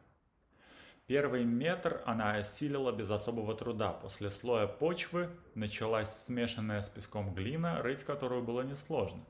Первый 1.06 1.44
метр 1.44 2.02
она 2.06 2.36
осилила 2.36 2.90
без 2.90 3.10
особого 3.10 3.54
труда. 3.54 3.92
После 3.92 4.30
слоя 4.30 4.66
почвы 4.66 5.28
началась 5.54 6.10
смешанная 6.10 6.80
с 6.80 6.88
песком 6.88 7.34
глина, 7.34 7.82
рыть 7.82 8.04
которую 8.04 8.42
было 8.42 8.62
несложно. 8.62 9.22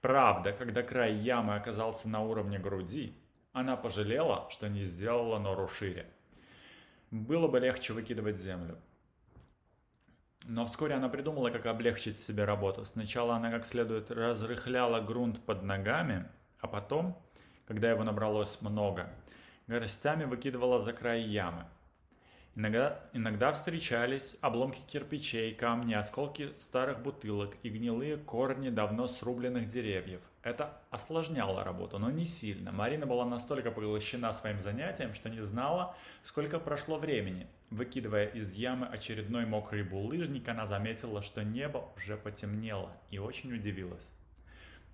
Правда, 0.00 0.52
когда 0.52 0.82
край 0.82 1.14
ямы 1.14 1.56
оказался 1.56 2.08
на 2.08 2.22
уровне 2.22 2.58
груди, 2.58 3.16
она 3.52 3.76
пожалела, 3.76 4.48
что 4.50 4.68
не 4.68 4.82
сделала 4.84 5.38
нору 5.38 5.68
шире. 5.68 6.06
Было 7.10 7.48
бы 7.48 7.60
легче 7.60 7.92
выкидывать 7.92 8.38
землю. 8.38 8.78
Но 10.44 10.66
вскоре 10.66 10.94
она 10.94 11.08
придумала, 11.08 11.50
как 11.50 11.66
облегчить 11.66 12.18
себе 12.18 12.44
работу. 12.44 12.84
Сначала 12.84 13.36
она 13.36 13.50
как 13.50 13.66
следует 13.66 14.10
разрыхляла 14.10 15.00
грунт 15.00 15.44
под 15.44 15.62
ногами, 15.62 16.26
а 16.58 16.66
потом, 16.66 17.16
когда 17.66 17.90
его 17.90 18.02
набралось 18.02 18.60
много, 18.60 19.08
горстями 19.66 20.24
выкидывала 20.24 20.80
за 20.80 20.92
край 20.92 21.22
ямы. 21.22 21.66
Иногда, 22.54 23.00
иногда 23.14 23.50
встречались 23.52 24.36
обломки 24.42 24.82
кирпичей, 24.86 25.54
камни, 25.54 25.94
осколки 25.94 26.52
старых 26.58 27.00
бутылок 27.02 27.56
и 27.62 27.70
гнилые 27.70 28.18
корни 28.18 28.68
давно 28.68 29.08
срубленных 29.08 29.68
деревьев. 29.68 30.20
Это 30.42 30.78
осложняло 30.90 31.64
работу, 31.64 31.98
но 31.98 32.10
не 32.10 32.26
сильно. 32.26 32.70
Марина 32.70 33.06
была 33.06 33.24
настолько 33.24 33.70
поглощена 33.70 34.34
своим 34.34 34.60
занятием, 34.60 35.14
что 35.14 35.30
не 35.30 35.42
знала, 35.42 35.96
сколько 36.20 36.58
прошло 36.58 36.98
времени. 36.98 37.46
Выкидывая 37.70 38.26
из 38.26 38.52
ямы 38.52 38.86
очередной 38.86 39.46
мокрый 39.46 39.82
булыжник, 39.82 40.46
она 40.46 40.66
заметила, 40.66 41.22
что 41.22 41.42
небо 41.42 41.88
уже 41.96 42.18
потемнело 42.18 42.92
и 43.10 43.16
очень 43.16 43.54
удивилась. 43.54 44.10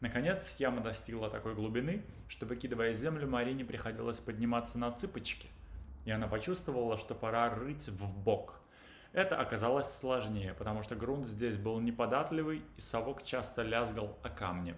Наконец, 0.01 0.61
яма 0.61 0.81
достигла 0.81 1.29
такой 1.29 1.57
глубины, 1.57 2.05
что, 2.29 2.47
выкидывая 2.47 2.93
землю, 2.93 3.27
Марине 3.27 3.65
приходилось 3.65 4.21
подниматься 4.21 4.79
на 4.79 4.93
цыпочки 4.93 5.49
и 6.05 6.11
она 6.11 6.27
почувствовала, 6.29 6.97
что 6.97 7.15
пора 7.15 7.51
рыть 7.51 7.89
в 7.89 8.17
бок. 8.17 8.61
Это 9.13 9.41
оказалось 9.41 9.93
сложнее, 9.93 10.55
потому 10.55 10.83
что 10.83 10.95
грунт 10.95 11.27
здесь 11.27 11.57
был 11.57 11.81
неподатливый, 11.81 12.63
и 12.77 12.81
совок 12.81 13.23
часто 13.23 13.63
лязгал 13.63 14.19
о 14.23 14.29
камни. 14.29 14.75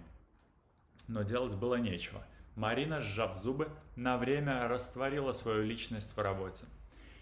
Но 1.07 1.23
делать 1.23 1.55
было 1.55 1.75
нечего. 1.75 2.23
Марина, 2.55 3.01
сжав 3.01 3.35
зубы, 3.35 3.69
на 3.95 4.17
время 4.17 4.67
растворила 4.67 5.31
свою 5.31 5.63
личность 5.63 6.15
в 6.15 6.19
работе. 6.19 6.65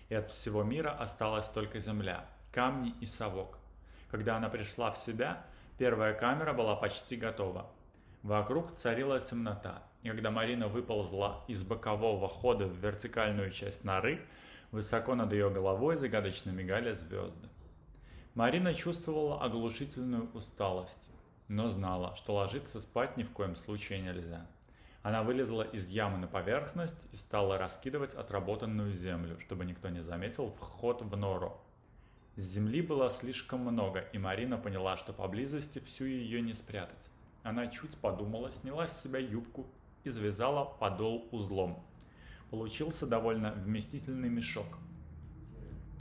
И 0.09 0.15
от 0.15 0.31
всего 0.31 0.63
мира 0.63 0.91
осталась 0.91 1.49
только 1.49 1.79
земля, 1.79 2.25
камни 2.51 2.93
и 2.99 3.05
совок. 3.05 3.59
Когда 4.09 4.37
она 4.37 4.49
пришла 4.49 4.91
в 4.91 4.97
себя, 4.97 5.45
первая 5.77 6.13
камера 6.13 6.53
была 6.53 6.75
почти 6.75 7.15
готова. 7.15 7.69
Вокруг 8.23 8.73
царила 8.73 9.21
темнота, 9.21 9.81
и 10.03 10.09
когда 10.09 10.29
Марина 10.29 10.67
выползла 10.67 11.45
из 11.47 11.63
бокового 11.63 12.27
хода 12.27 12.65
в 12.65 12.75
вертикальную 12.75 13.49
часть 13.49 13.85
норы, 13.85 14.21
высоко 14.71 15.15
над 15.15 15.31
ее 15.31 15.49
головой 15.49 15.95
загадочно 15.95 16.49
мигали 16.49 16.93
звезды. 16.95 17.47
Марина 18.35 18.73
чувствовала 18.73 19.41
оглушительную 19.41 20.29
усталость, 20.33 21.09
но 21.47 21.69
знала, 21.69 22.13
что 22.17 22.35
ложиться 22.35 22.81
спать 22.81 23.15
ни 23.15 23.23
в 23.23 23.31
коем 23.31 23.55
случае 23.55 24.01
нельзя. 24.01 24.45
Она 25.01 25.23
вылезла 25.23 25.63
из 25.63 25.89
ямы 25.89 26.17
на 26.17 26.27
поверхность 26.27 27.07
и 27.13 27.15
стала 27.15 27.57
раскидывать 27.57 28.15
отработанную 28.15 28.93
землю, 28.93 29.39
чтобы 29.39 29.63
никто 29.63 29.87
не 29.87 30.01
заметил 30.01 30.51
вход 30.59 31.01
в 31.01 31.15
нору. 31.15 31.57
Земли 32.35 32.81
было 32.81 33.09
слишком 33.09 33.61
много, 33.61 34.01
и 34.11 34.17
Марина 34.17 34.57
поняла, 34.57 34.97
что 34.97 35.13
поблизости 35.13 35.79
всю 35.79 36.03
ее 36.05 36.41
не 36.41 36.53
спрятать. 36.53 37.09
Она 37.43 37.67
чуть 37.67 37.97
подумала, 37.97 38.51
сняла 38.51 38.87
с 38.87 39.01
себя 39.01 39.19
юбку 39.19 39.67
и 40.03 40.09
завязала 40.09 40.65
подол 40.65 41.27
узлом. 41.31 41.83
Получился 42.49 43.05
довольно 43.05 43.51
вместительный 43.51 44.29
мешок. 44.29 44.67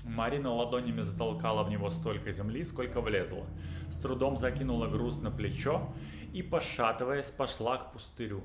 Марина 0.04 0.52
ладонями 0.52 1.02
затолкала 1.02 1.64
в 1.64 1.71
него 1.71 1.90
столько 1.90 2.33
земли, 2.33 2.64
сколько 2.64 3.00
влезла. 3.00 3.47
С 3.90 3.97
трудом 3.97 4.37
закинула 4.37 4.87
груз 4.87 5.18
на 5.18 5.30
плечо 5.30 5.92
и, 6.33 6.42
пошатываясь, 6.42 7.30
пошла 7.30 7.78
к 7.78 7.92
пустырю. 7.92 8.42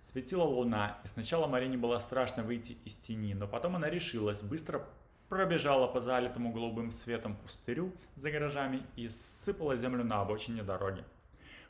Светила 0.00 0.44
луна, 0.44 0.98
и 1.04 1.08
сначала 1.08 1.46
Марине 1.46 1.76
было 1.76 1.98
страшно 1.98 2.42
выйти 2.42 2.76
из 2.84 2.94
тени, 2.94 3.34
но 3.34 3.46
потом 3.48 3.76
она 3.76 3.90
решилась, 3.90 4.42
быстро 4.42 4.86
пробежала 5.28 5.86
по 5.86 6.00
залитому 6.00 6.52
голубым 6.52 6.90
светом 6.90 7.36
пустырю 7.36 7.92
за 8.14 8.30
гаражами 8.30 8.82
и 8.96 9.08
сыпала 9.08 9.76
землю 9.76 10.04
на 10.04 10.20
обочине 10.20 10.62
дороги. 10.62 11.04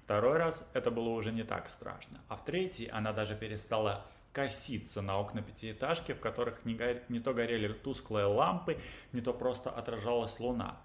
Второй 0.09 0.39
раз 0.39 0.67
это 0.73 0.91
было 0.91 1.11
уже 1.11 1.33
не 1.33 1.43
так 1.43 1.69
страшно. 1.69 2.19
А 2.29 2.37
в 2.37 2.43
третий 2.43 2.87
она 2.87 3.13
даже 3.13 3.37
перестала 3.37 4.07
коситься 4.33 5.03
на 5.03 5.19
окна 5.21 5.43
пятиэтажки, 5.43 6.13
в 6.13 6.19
которых 6.19 6.65
не, 6.65 6.75
гор... 6.75 7.03
не 7.11 7.21
то 7.21 7.35
горели 7.35 7.71
тусклые 7.75 8.25
лампы, 8.25 8.79
не 9.13 9.21
то 9.21 9.35
просто 9.35 9.69
отражалась 9.69 10.41
луна. 10.41 10.81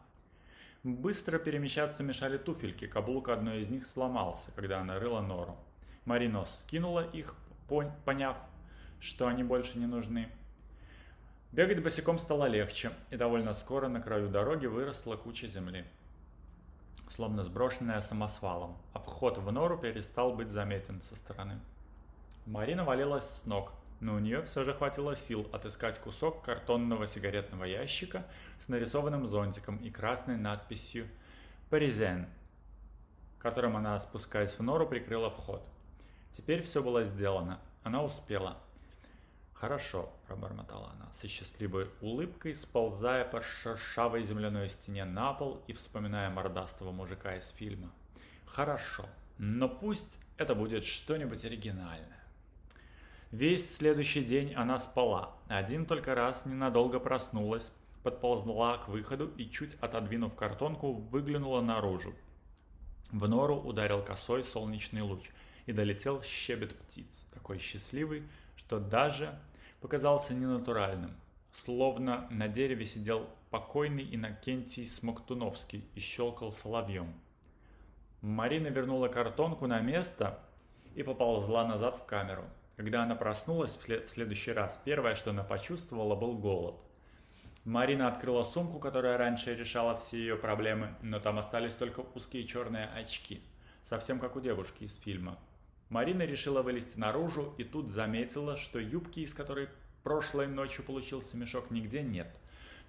Быстро 0.84 1.40
перемещаться 1.40 2.04
мешали 2.04 2.38
туфельки, 2.38 2.86
каблук 2.86 3.30
одной 3.30 3.62
из 3.62 3.70
них 3.70 3.88
сломался, 3.88 4.52
когда 4.58 4.82
она 4.82 5.00
рыла 5.00 5.22
нору. 5.22 5.56
Марино 6.04 6.44
скинула 6.44 7.10
их, 7.10 7.34
поняв, 8.04 8.36
что 9.00 9.28
они 9.28 9.46
больше 9.46 9.80
не 9.80 9.86
нужны. 9.86 10.28
Бегать 11.54 11.82
босиком 11.82 12.20
стало 12.20 12.48
легче, 12.48 12.92
и 13.10 13.16
довольно 13.16 13.54
скоро 13.54 13.88
на 13.88 14.02
краю 14.02 14.28
дороги 14.28 14.66
выросла 14.66 15.16
куча 15.16 15.48
земли 15.48 15.86
словно 17.10 17.44
сброшенная 17.44 18.02
самосвалом. 18.02 18.78
Обход 18.94 19.38
в 19.38 19.52
нору 19.52 19.78
перестал 19.78 20.34
быть 20.34 20.50
заметен 20.50 21.02
со 21.02 21.16
стороны. 21.16 21.60
Марина 22.46 22.84
валилась 22.84 23.30
с 23.30 23.46
ног, 23.46 23.72
но 24.00 24.16
у 24.16 24.20
нее 24.20 24.42
все 24.44 24.64
же 24.64 24.74
хватило 24.74 25.16
сил 25.16 25.48
отыскать 25.54 26.00
кусок 26.00 26.44
картонного 26.44 27.08
сигаретного 27.08 27.64
ящика 27.64 28.26
с 28.60 28.68
нарисованным 28.68 29.28
зонтиком 29.28 29.78
и 29.78 29.90
красной 29.90 30.38
надписью 30.38 31.08
«Паризен», 31.70 32.28
которым 33.40 33.78
она, 33.78 34.00
спускаясь 34.00 34.58
в 34.58 34.64
нору, 34.64 34.88
прикрыла 34.88 35.30
вход. 35.30 35.64
Теперь 36.32 36.62
все 36.64 36.82
было 36.82 37.04
сделано. 37.04 37.60
Она 37.84 38.04
успела. 38.04 38.58
«Хорошо»,– 39.64 40.10
пробормотала 40.28 40.90
она, 40.90 41.10
со 41.14 41.30
счастливой 41.30 41.88
улыбкой, 42.02 42.54
сползая 42.54 43.24
по 43.24 43.40
шершавой 43.42 44.22
земляной 44.24 44.68
стене 44.68 45.06
на 45.06 45.32
пол 45.32 45.64
и 45.68 45.72
вспоминая 45.72 46.30
мордастого 46.30 46.92
мужика 46.92 47.38
из 47.38 47.48
фильма. 47.48 47.90
«Хорошо, 48.46 49.06
но 49.38 49.70
пусть 49.70 50.20
это 50.36 50.54
будет 50.54 50.84
что-нибудь 50.84 51.46
оригинальное». 51.46 52.26
Весь 53.32 53.78
следующий 53.78 54.26
день 54.26 54.54
она 54.54 54.80
спала, 54.80 55.34
один 55.48 55.86
только 55.86 56.14
раз 56.14 56.46
ненадолго 56.46 57.00
проснулась, 57.00 57.72
подползла 58.04 58.80
к 58.80 58.90
выходу 58.90 59.32
и, 59.38 59.50
чуть 59.50 59.76
отодвинув 59.76 60.36
картонку, 60.36 60.92
выглянула 60.92 61.62
наружу. 61.62 62.14
В 63.14 63.30
нору 63.30 63.56
ударил 63.56 64.04
косой 64.04 64.44
солнечный 64.44 65.04
луч 65.04 65.22
и 65.68 65.72
долетел 65.72 66.22
щебет 66.22 66.78
птиц, 66.78 67.24
такой 67.34 67.60
счастливый, 67.60 68.24
что 68.58 68.82
даже 68.82 69.40
показался 69.84 70.34
ненатуральным, 70.34 71.12
словно 71.52 72.26
на 72.32 72.48
дереве 72.48 72.86
сидел 72.86 73.28
покойный 73.50 74.16
Иннокентий 74.16 74.88
Смоктуновский 74.88 75.86
и 75.94 76.00
щелкал 76.00 76.54
соловьем. 76.54 77.14
Марина 78.22 78.68
вернула 78.68 79.10
картонку 79.10 79.68
на 79.68 79.82
место 79.82 80.40
и 80.96 81.04
поползла 81.04 81.68
назад 81.68 81.98
в 81.98 82.06
камеру. 82.06 82.46
Когда 82.78 83.04
она 83.04 83.16
проснулась 83.16 83.78
в 83.78 84.08
следующий 84.08 84.54
раз, 84.54 84.80
первое, 84.86 85.16
что 85.16 85.32
она 85.32 85.44
почувствовала, 85.44 86.16
был 86.16 86.38
голод. 86.38 86.82
Марина 87.66 88.08
открыла 88.08 88.44
сумку, 88.44 88.80
которая 88.80 89.18
раньше 89.18 89.54
решала 89.54 89.98
все 89.98 90.18
ее 90.18 90.38
проблемы, 90.38 90.96
но 91.02 91.20
там 91.20 91.40
остались 91.40 91.76
только 91.76 92.06
узкие 92.16 92.48
черные 92.48 92.86
очки, 92.86 93.44
совсем 93.82 94.18
как 94.20 94.38
у 94.38 94.40
девушки 94.40 94.86
из 94.86 94.96
фильма. 94.96 95.38
Марина 95.94 96.24
решила 96.24 96.64
вылезти 96.64 96.98
наружу 96.98 97.54
и 97.60 97.64
тут 97.64 97.92
заметила, 97.92 98.58
что 98.58 98.80
юбки, 98.80 99.20
из 99.20 99.36
которой 99.36 99.70
прошлой 100.02 100.48
ночью 100.48 100.84
получился 100.84 101.38
мешок, 101.38 101.70
нигде 101.70 102.02
нет. 102.02 102.36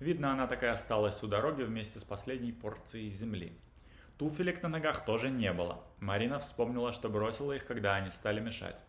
Видно, 0.00 0.32
она 0.32 0.46
такая 0.46 0.72
осталась 0.72 1.22
у 1.22 1.26
дороги 1.26 1.64
вместе 1.64 2.00
с 2.00 2.02
последней 2.02 2.52
порцией 2.52 3.10
земли. 3.10 3.52
Туфелек 4.16 4.62
на 4.62 4.70
ногах 4.70 5.04
тоже 5.04 5.28
не 5.28 5.52
было. 5.52 5.84
Марина 6.00 6.38
вспомнила, 6.38 6.94
что 6.94 7.10
бросила 7.10 7.52
их, 7.52 7.66
когда 7.66 7.94
они 7.94 8.10
стали 8.10 8.40
мешать. 8.40 8.82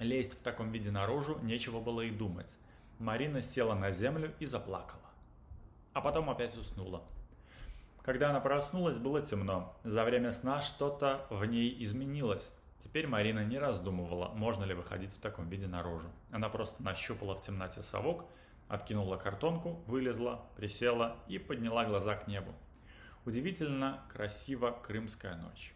Лезть 0.00 0.40
в 0.40 0.42
таком 0.42 0.72
виде 0.72 0.90
наружу 0.90 1.38
нечего 1.42 1.78
было 1.78 2.00
и 2.00 2.10
думать. 2.10 2.56
Марина 2.98 3.40
села 3.40 3.76
на 3.76 3.92
землю 3.92 4.34
и 4.40 4.46
заплакала. 4.46 5.10
А 5.92 6.00
потом 6.00 6.28
опять 6.28 6.56
уснула. 6.56 7.04
Когда 8.02 8.30
она 8.30 8.40
проснулась, 8.40 8.98
было 8.98 9.22
темно. 9.22 9.76
За 9.84 10.02
время 10.02 10.32
сна 10.32 10.60
что-то 10.60 11.24
в 11.30 11.44
ней 11.44 11.72
изменилось. 11.84 12.52
Теперь 12.86 13.08
Марина 13.08 13.44
не 13.44 13.58
раздумывала, 13.58 14.28
можно 14.28 14.62
ли 14.62 14.72
выходить 14.72 15.12
в 15.12 15.18
таком 15.18 15.48
виде 15.48 15.66
наружу. 15.66 16.06
Она 16.30 16.48
просто 16.48 16.84
нащупала 16.84 17.34
в 17.34 17.42
темноте 17.42 17.82
совок, 17.82 18.30
откинула 18.68 19.16
картонку, 19.16 19.82
вылезла, 19.88 20.46
присела 20.54 21.16
и 21.26 21.36
подняла 21.38 21.84
глаза 21.84 22.14
к 22.14 22.28
небу. 22.28 22.54
Удивительно 23.24 24.04
красиво 24.12 24.70
крымская 24.70 25.34
ночь. 25.34 25.74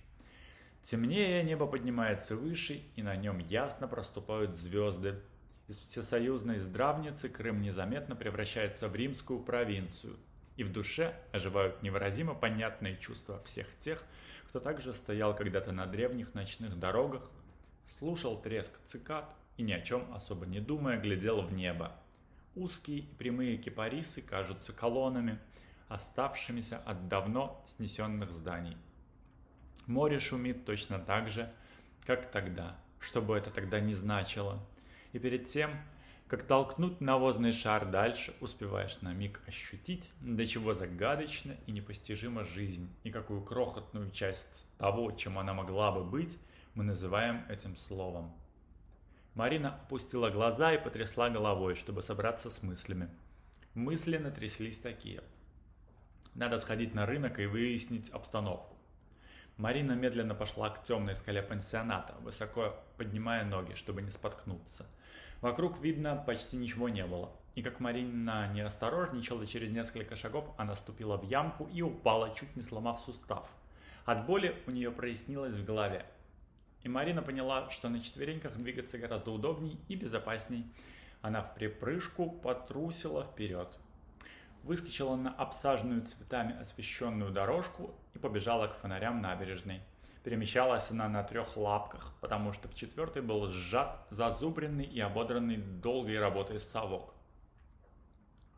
Темнее 0.85 1.42
небо 1.42 1.66
поднимается 1.66 2.37
выше, 2.37 2.81
и 2.94 3.03
на 3.03 3.16
нем 3.16 3.38
ясно 3.38 3.88
проступают 3.88 4.55
звезды. 4.55 5.20
Из 5.66 5.79
всесоюзной 5.81 6.61
здравницы 6.61 7.29
Крым 7.29 7.61
незаметно 7.61 8.14
превращается 8.14 8.88
в 8.88 8.94
римскую 8.94 9.40
провинцию, 9.40 10.16
и 10.61 10.62
в 10.62 10.70
душе 10.70 11.14
оживают 11.33 11.83
невыразимо 11.83 12.35
понятные 12.35 12.99
чувства 12.99 13.42
всех 13.44 13.66
тех, 13.79 14.05
кто 14.46 14.61
также 14.61 14.92
стоял 14.92 15.35
когда-то 15.35 15.73
на 15.73 15.87
древних 15.87 16.35
ночных 16.35 16.79
дорогах, 16.79 17.31
слушал 17.99 18.38
треск 18.38 18.73
цикад 18.85 19.25
и 19.57 19.62
ни 19.62 19.73
о 19.73 19.81
чем 19.81 20.12
особо 20.12 20.44
не 20.44 20.61
думая 20.61 21.01
глядел 21.01 21.40
в 21.40 21.55
небо. 21.55 21.96
Узкие 22.55 22.99
и 22.99 23.14
прямые 23.14 23.57
кипарисы 23.57 24.20
кажутся 24.20 24.75
колоннами, 24.75 25.38
оставшимися 25.88 26.77
от 26.85 27.09
давно 27.09 27.64
снесенных 27.66 28.31
зданий. 28.31 28.77
Море 29.87 30.20
шумит 30.20 30.66
точно 30.66 30.99
так 30.99 31.31
же, 31.31 31.51
как 32.05 32.31
тогда, 32.31 32.77
что 32.99 33.23
бы 33.23 33.35
это 33.35 33.49
тогда 33.49 33.81
не 33.81 33.94
значило. 33.94 34.61
И 35.14 35.18
перед 35.18 35.46
тем, 35.46 35.70
Как 36.31 36.45
толкнуть 36.45 37.01
навозный 37.01 37.51
шар 37.51 37.90
дальше, 37.90 38.33
успеваешь 38.40 39.01
на 39.01 39.12
миг 39.12 39.40
ощутить, 39.49 40.12
до 40.21 40.47
чего 40.47 40.75
загадочна 40.75 41.57
и 41.66 41.73
непостижима 41.73 42.45
жизнь, 42.45 42.88
и 43.03 43.11
какую 43.11 43.43
крохотную 43.43 44.12
часть 44.12 44.69
того, 44.79 45.11
чем 45.11 45.40
она 45.40 45.55
могла 45.55 45.90
бы 45.90 46.05
быть, 46.05 46.38
мы 46.75 46.85
называем 46.85 47.45
этим 47.49 47.77
словом. 47.77 48.33
Марина 49.35 49.75
опустила 49.75 50.31
глаза 50.31 50.73
и 50.73 50.81
потрясла 50.81 51.31
головой, 51.31 51.75
чтобы 51.75 52.01
собраться 52.01 52.49
с 52.49 52.62
мыслями. 52.62 53.11
Мысли 53.75 54.16
натряслись 54.16 54.79
такие. 54.79 55.25
Надо 56.37 56.59
сходить 56.59 56.95
на 56.95 57.07
рынок 57.07 57.40
и 57.40 57.47
выяснить 57.47 58.09
обстановку. 58.11 58.77
Марина 59.61 59.92
медленно 59.92 60.35
пошла 60.35 60.70
к 60.70 60.83
темной 60.85 61.14
скале 61.14 61.42
пансионата, 61.42 62.14
высоко 62.23 62.75
поднимая 62.96 63.44
ноги, 63.44 63.75
чтобы 63.75 64.03
не 64.03 64.11
споткнуться– 64.11 64.87
Вокруг, 65.40 65.81
видно, 65.81 66.16
почти 66.16 66.57
ничего 66.59 66.88
не 66.88 67.07
было. 67.07 67.33
И 67.55 67.62
как 67.62 67.81
Марина 67.81 68.53
не 68.53 68.61
осторожничала, 68.61 69.46
через 69.46 69.70
несколько 69.70 70.14
шагов 70.14 70.44
она 70.59 70.77
ступила 70.77 71.16
в 71.16 71.25
ямку 71.25 71.68
и 71.73 71.81
упала, 71.81 72.35
чуть 72.35 72.55
не 72.57 72.62
сломав 72.62 73.01
сустав. 73.01 73.51
От 74.05 74.27
боли 74.27 74.55
у 74.66 74.70
нее 74.70 74.90
прояснилось 74.90 75.55
в 75.55 75.64
голове. 75.64 76.05
И 76.83 76.88
Марина 76.88 77.23
поняла, 77.23 77.70
что 77.70 77.88
на 77.88 78.01
четвереньках 78.01 78.57
двигаться 78.57 78.99
гораздо 78.99 79.31
удобней 79.31 79.79
и 79.88 79.96
безопасней. 79.96 80.66
Она 81.23 81.42
в 81.42 81.55
припрыжку 81.55 82.31
потрусила 82.31 83.25
вперед. 83.25 83.79
Выскочила 84.62 85.16
на 85.16 85.31
обсаженную 85.35 86.03
цветами 86.03 86.59
освещенную 86.59 87.31
дорожку 87.31 87.94
и 88.14 88.18
побежала 88.18 88.66
к 88.66 88.77
фонарям 88.77 89.20
набережной. 89.20 89.81
Перемещалась 90.23 90.90
она 90.90 91.09
на 91.09 91.23
трех 91.23 91.57
лапках, 91.57 92.12
потому 92.20 92.53
что 92.53 92.68
в 92.68 92.75
четвертой 92.75 93.23
был 93.23 93.51
сжат, 93.51 94.07
зазубренный 94.11 94.85
и 94.85 95.01
ободранный 95.01 95.57
долгой 95.57 96.18
работой 96.18 96.61
совок. 96.61 97.14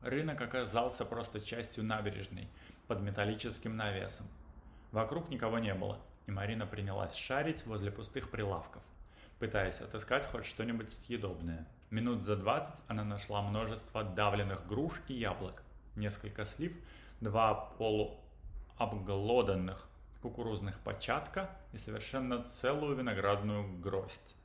Рынок 0.00 0.40
оказался 0.40 1.04
просто 1.04 1.40
частью 1.40 1.84
набережной, 1.84 2.48
под 2.88 3.00
металлическим 3.00 3.76
навесом. 3.76 4.26
Вокруг 4.90 5.30
никого 5.30 5.60
не 5.60 5.72
было, 5.74 6.00
и 6.26 6.32
Марина 6.32 6.66
принялась 6.66 7.14
шарить 7.14 7.64
возле 7.64 7.92
пустых 7.92 8.28
прилавков, 8.28 8.82
пытаясь 9.38 9.80
отыскать 9.80 10.26
хоть 10.26 10.44
что-нибудь 10.44 10.92
съедобное. 10.92 11.66
Минут 11.90 12.24
за 12.24 12.36
двадцать 12.36 12.82
она 12.88 13.04
нашла 13.04 13.40
множество 13.40 14.02
давленных 14.02 14.66
груш 14.66 14.94
и 15.06 15.14
яблок, 15.14 15.62
несколько 15.96 16.44
слив, 16.44 16.72
два 17.20 17.72
полуобглоданных 17.78 19.88
кукурузных 20.22 20.78
початка 20.80 21.50
и 21.72 21.78
совершенно 21.78 22.42
целую 22.44 22.96
виноградную 22.96 23.78
гроздь. 23.78 24.36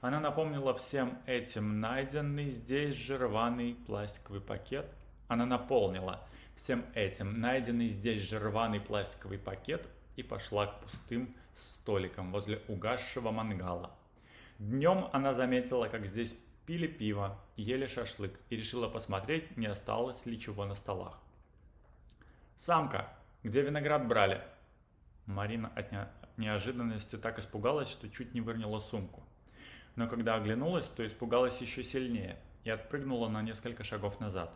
Она 0.00 0.20
напомнила 0.20 0.74
всем 0.74 1.18
этим 1.26 1.80
найденный 1.80 2.50
здесь 2.50 2.94
же 2.94 3.18
рваный 3.18 3.74
пластиковый 3.86 4.40
пакет. 4.40 4.86
Она 5.26 5.46
наполнила 5.46 6.20
всем 6.54 6.84
этим 6.94 7.40
найденный 7.40 7.88
здесь 7.88 8.22
же 8.22 8.38
рваный 8.38 8.80
пластиковый 8.80 9.38
пакет 9.38 9.86
и 10.16 10.22
пошла 10.22 10.66
к 10.66 10.80
пустым 10.80 11.34
столикам 11.54 12.32
возле 12.32 12.62
угасшего 12.68 13.30
мангала. 13.30 13.90
Днем 14.58 15.08
она 15.12 15.34
заметила, 15.34 15.88
как 15.88 16.06
здесь 16.06 16.34
пили 16.66 16.88
пиво, 16.88 17.38
ели 17.56 17.86
шашлык 17.86 18.38
и 18.50 18.56
решила 18.56 18.88
посмотреть, 18.88 19.56
не 19.56 19.66
осталось 19.66 20.26
ли 20.26 20.38
чего 20.38 20.64
на 20.64 20.74
столах. 20.74 21.18
«Самка, 22.56 23.08
где 23.42 23.62
виноград 23.62 24.06
брали?» 24.08 24.42
Марина 25.26 25.72
от 25.74 25.92
неожиданности 26.36 27.16
так 27.16 27.38
испугалась, 27.38 27.88
что 27.88 28.08
чуть 28.08 28.34
не 28.34 28.40
выронила 28.40 28.80
сумку. 28.80 29.22
Но 29.94 30.08
когда 30.08 30.34
оглянулась, 30.34 30.88
то 30.88 31.06
испугалась 31.06 31.60
еще 31.60 31.82
сильнее 31.82 32.38
и 32.64 32.70
отпрыгнула 32.70 33.28
на 33.28 33.42
несколько 33.42 33.82
шагов 33.82 34.20
назад. 34.20 34.52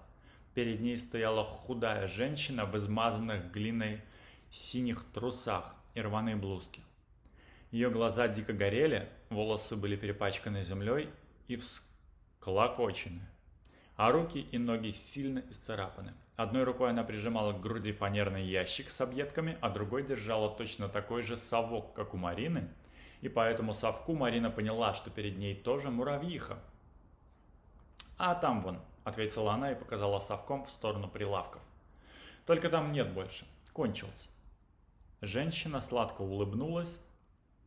Перед 0.55 0.81
ней 0.81 0.99
стояла 0.99 1.45
худая 1.45 2.09
женщина 2.09 2.67
в 2.67 2.77
измазанных 2.77 3.53
глиной 3.53 4.03
синих 4.51 5.05
трусах 5.13 5.75
и 5.95 6.01
рваной 6.01 6.35
блузке. 6.35 6.83
Ее 7.71 7.91
глаза 7.91 8.27
дико 8.27 8.53
горели, 8.53 9.09
волосы 9.29 9.77
были 9.77 9.95
перепачканы 9.97 10.65
землей 10.65 11.09
и 11.47 11.57
всклокочены, 12.41 13.21
а 13.97 14.11
руки 14.11 14.41
и 14.41 14.57
ноги 14.57 14.93
сильно 14.93 15.43
исцарапаны. 15.51 16.15
Одной 16.37 16.65
рукой 16.65 16.89
она 16.89 17.05
прижимала 17.05 17.53
к 17.53 17.61
груди 17.61 17.93
фанерный 17.93 18.47
ящик 18.47 18.89
с 18.89 19.03
объедками, 19.03 19.59
а 19.61 19.69
другой 19.69 20.05
держала 20.05 20.49
точно 20.49 20.89
такой 20.89 21.23
же 21.23 21.37
совок, 21.37 21.93
как 21.93 22.15
у 22.15 22.17
Марины, 22.17 22.71
и 23.21 23.29
по 23.29 23.41
этому 23.41 23.75
совку 23.75 24.15
Марина 24.15 24.51
поняла, 24.51 24.95
что 24.95 25.11
перед 25.11 25.37
ней 25.37 25.55
тоже 25.55 25.91
муравьиха. 25.91 26.59
«А 28.17 28.35
там 28.35 28.63
вон»,— 28.63 28.81
ответила 29.05 29.53
она 29.53 29.73
и 29.73 29.79
показала 29.79 30.19
совком 30.21 30.65
в 30.65 30.71
сторону 30.71 31.09
прилавков. 31.09 31.61
«Только 32.47 32.71
там 32.71 32.93
нет 32.93 33.13
больше. 33.13 33.45
Кончился». 33.75 34.31
Женщина 35.21 35.83
сладко 35.83 36.23
улыбнулась 36.23 37.03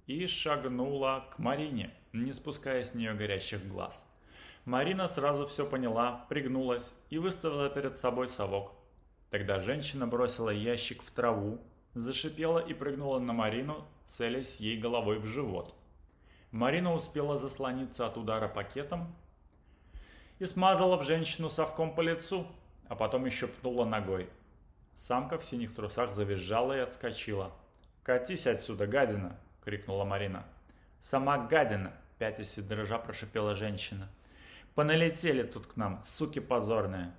и 0.07 0.25
шагнула 0.25 1.25
к 1.31 1.37
Марине, 1.37 1.93
не 2.11 2.33
спуская 2.33 2.83
с 2.83 2.95
нее 2.95 3.13
горящих 3.13 3.67
глаз. 3.67 4.03
Марина 4.65 5.09
сразу 5.09 5.45
все 5.45 5.65
поняла, 5.65 6.25
пригнулась 6.29 6.89
и 7.09 7.17
выставила 7.17 7.69
перед 7.69 7.97
собой 7.97 8.29
совок. 8.29 8.71
Тогда 9.29 9.59
женщина 9.59 10.07
бросила 10.07 10.49
ящик 10.49 11.03
в 11.03 11.11
траву, 11.11 11.59
зашипела 11.95 12.59
и 12.59 12.73
прыгнула 12.73 13.19
на 13.19 13.33
Марину, 13.33 13.83
целясь 14.07 14.61
ей 14.61 14.77
головой 14.79 15.19
в 15.19 15.25
живот. 15.25 15.75
Марина 16.51 16.93
успела 16.93 17.37
заслониться 17.37 18.05
от 18.05 18.15
удара 18.15 18.47
пакетом 18.47 19.13
и 20.39 20.45
смазала 20.45 20.97
в 20.97 21.03
женщину 21.03 21.49
совком 21.49 21.93
по 21.93 22.01
лицу, 22.01 22.47
а 22.87 22.95
потом 22.95 23.25
еще 23.25 23.47
пнула 23.47 23.85
ногой. 23.85 24.29
Самка 24.95 25.39
в 25.39 25.43
синих 25.43 25.73
трусах 25.75 26.13
завизжала 26.13 26.77
и 26.77 26.79
отскочила. 26.79 27.51
«Катись 28.03 28.47
отсюда, 28.47 28.87
гадина!»— 28.87 29.37
крикнула 29.65 30.05
Марина. 30.05 30.45
«Сама 30.99 31.37
гадина!»— 31.37 31.91
пятясь 32.17 32.57
и 32.57 32.61
дрожа 32.61 32.97
прошипела 32.97 33.55
женщина. 33.55 34.09
Поналетели 34.75 35.43
тут 35.43 35.67
к 35.67 35.75
нам, 35.75 36.01
суки 36.03 36.39
позорные. 36.39 37.13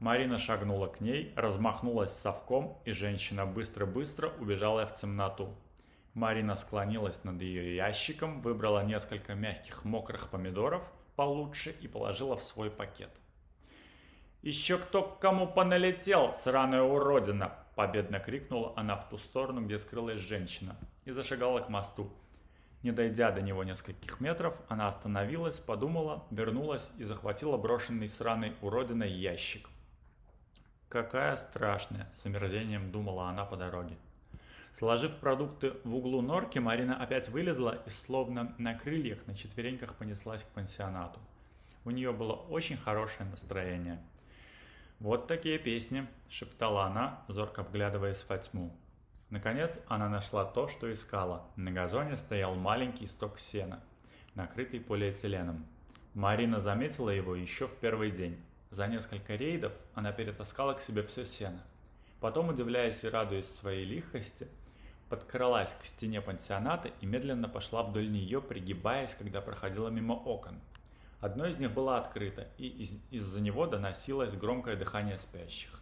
Марина 0.00 0.38
шагнула 0.38 0.88
к 0.88 1.00
ней, 1.00 1.32
размахнулась 1.34 2.12
совком, 2.12 2.78
и 2.84 2.92
женщина 2.92 3.46
быстро-быстро 3.46 4.28
убежала 4.38 4.84
в 4.84 4.94
темноту. 4.94 5.54
Марина 6.12 6.56
склонилась 6.56 7.24
над 7.24 7.40
ее 7.40 7.74
ящиком, 7.76 8.42
выбрала 8.42 8.84
несколько 8.84 9.34
мягких 9.34 9.84
мокрых 9.84 10.28
помидоров 10.28 10.82
получше 11.16 11.74
и 11.80 11.88
положила 11.88 12.36
в 12.36 12.42
свой 12.42 12.70
пакет. 12.70 13.10
«Еще 14.42 14.78
кто 14.78 15.02
к 15.02 15.18
кому 15.18 15.46
поналетел, 15.46 16.32
сраная 16.32 16.82
уродина!» 16.82 17.52
Победно 17.74 18.20
крикнула 18.20 18.72
она 18.76 18.96
в 18.96 19.08
ту 19.08 19.18
сторону, 19.18 19.62
где 19.62 19.78
скрылась 19.78 20.20
женщина, 20.20 20.76
и 21.04 21.10
зашагала 21.10 21.60
к 21.60 21.68
мосту. 21.68 22.10
Не 22.86 22.92
дойдя 22.92 23.32
до 23.32 23.42
него 23.42 23.64
нескольких 23.64 24.20
метров, 24.20 24.56
она 24.68 24.86
остановилась, 24.86 25.58
подумала, 25.58 26.24
вернулась 26.30 26.88
и 26.98 27.02
захватила 27.02 27.56
брошенный 27.56 28.08
сраной 28.08 28.54
уродиной 28.62 29.10
ящик. 29.10 29.68
«Какая 30.88 31.34
страшная!»– 31.36 32.08
с 32.14 32.26
омерзением 32.26 32.92
думала 32.92 33.28
она 33.28 33.44
по 33.44 33.56
дороге. 33.56 33.96
Сложив 34.72 35.16
продукты 35.16 35.72
в 35.82 35.96
углу 35.96 36.22
норки, 36.22 36.60
Марина 36.60 37.02
опять 37.02 37.28
вылезла 37.28 37.82
и 37.86 37.90
словно 37.90 38.54
на 38.56 38.74
крыльях 38.74 39.26
на 39.26 39.34
четвереньках 39.34 39.96
понеслась 39.96 40.44
к 40.44 40.50
пансионату. 40.50 41.18
У 41.84 41.90
нее 41.90 42.12
было 42.12 42.34
очень 42.34 42.76
хорошее 42.76 43.28
настроение. 43.28 44.00
«Вот 45.00 45.26
такие 45.26 45.58
песни!»– 45.58 46.06
шептала 46.30 46.84
она, 46.84 47.24
зорко 47.26 47.64
вглядываясь 47.64 48.24
во 48.28 48.38
тьму. 48.38 48.70
Наконец 49.30 49.80
она 49.88 50.08
нашла 50.08 50.44
то, 50.44 50.68
что 50.68 50.92
искала. 50.92 51.44
На 51.56 51.72
газоне 51.72 52.16
стоял 52.16 52.54
маленький 52.54 53.06
сток 53.06 53.38
сена, 53.38 53.80
накрытый 54.34 54.80
полиэтиленом. 54.80 55.66
Марина 56.14 56.60
заметила 56.60 57.10
его 57.10 57.34
еще 57.34 57.66
в 57.66 57.76
первый 57.76 58.10
день. 58.10 58.40
За 58.70 58.86
несколько 58.86 59.34
рейдов 59.34 59.72
она 59.94 60.12
перетаскала 60.12 60.74
к 60.74 60.80
себе 60.80 61.02
все 61.02 61.24
сено. 61.24 61.60
Потом, 62.20 62.48
удивляясь 62.48 63.04
и 63.04 63.08
радуясь 63.08 63.52
своей 63.52 63.84
лихости, 63.84 64.48
подкралась 65.08 65.74
к 65.80 65.84
стене 65.84 66.20
пансионата 66.20 66.90
и 67.00 67.06
медленно 67.06 67.48
пошла 67.48 67.82
вдоль 67.82 68.10
нее, 68.10 68.40
пригибаясь, 68.40 69.14
когда 69.14 69.40
проходила 69.40 69.88
мимо 69.88 70.12
окон. 70.14 70.60
Одно 71.20 71.46
из 71.46 71.58
них 71.58 71.72
было 71.72 71.98
открыто, 71.98 72.48
и 72.58 72.68
из- 72.68 72.94
из-за 73.10 73.40
него 73.40 73.66
доносилось 73.66 74.34
громкое 74.34 74.76
дыхание 74.76 75.18
спящих. 75.18 75.80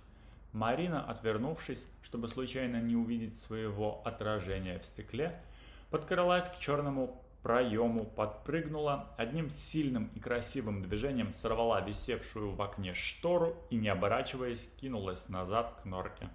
Марина, 0.55 1.05
отвернувшись, 1.05 1.87
чтобы 2.01 2.29
случайно 2.29 2.81
не 2.81 2.95
увидеть 2.95 3.37
своего 3.37 4.01
отражения 4.05 4.79
в 4.79 4.87
стекле, 4.87 5.43
подкралась 5.91 6.49
к 6.49 6.59
черному 6.61 7.21
проему, 7.43 8.05
подпрыгнула, 8.05 9.13
одним 9.19 9.51
сильным 9.51 10.11
и 10.15 10.21
красивым 10.21 10.81
движением 10.81 11.33
сорвала 11.33 11.81
висевшую 11.81 12.53
в 12.53 12.63
окне 12.63 12.95
штору 12.95 13.57
и, 13.69 13.77
не 13.77 13.89
оборачиваясь, 13.89 14.71
кинулась 14.81 15.29
назад 15.29 15.75
к 15.83 15.85
норке. 15.85 16.31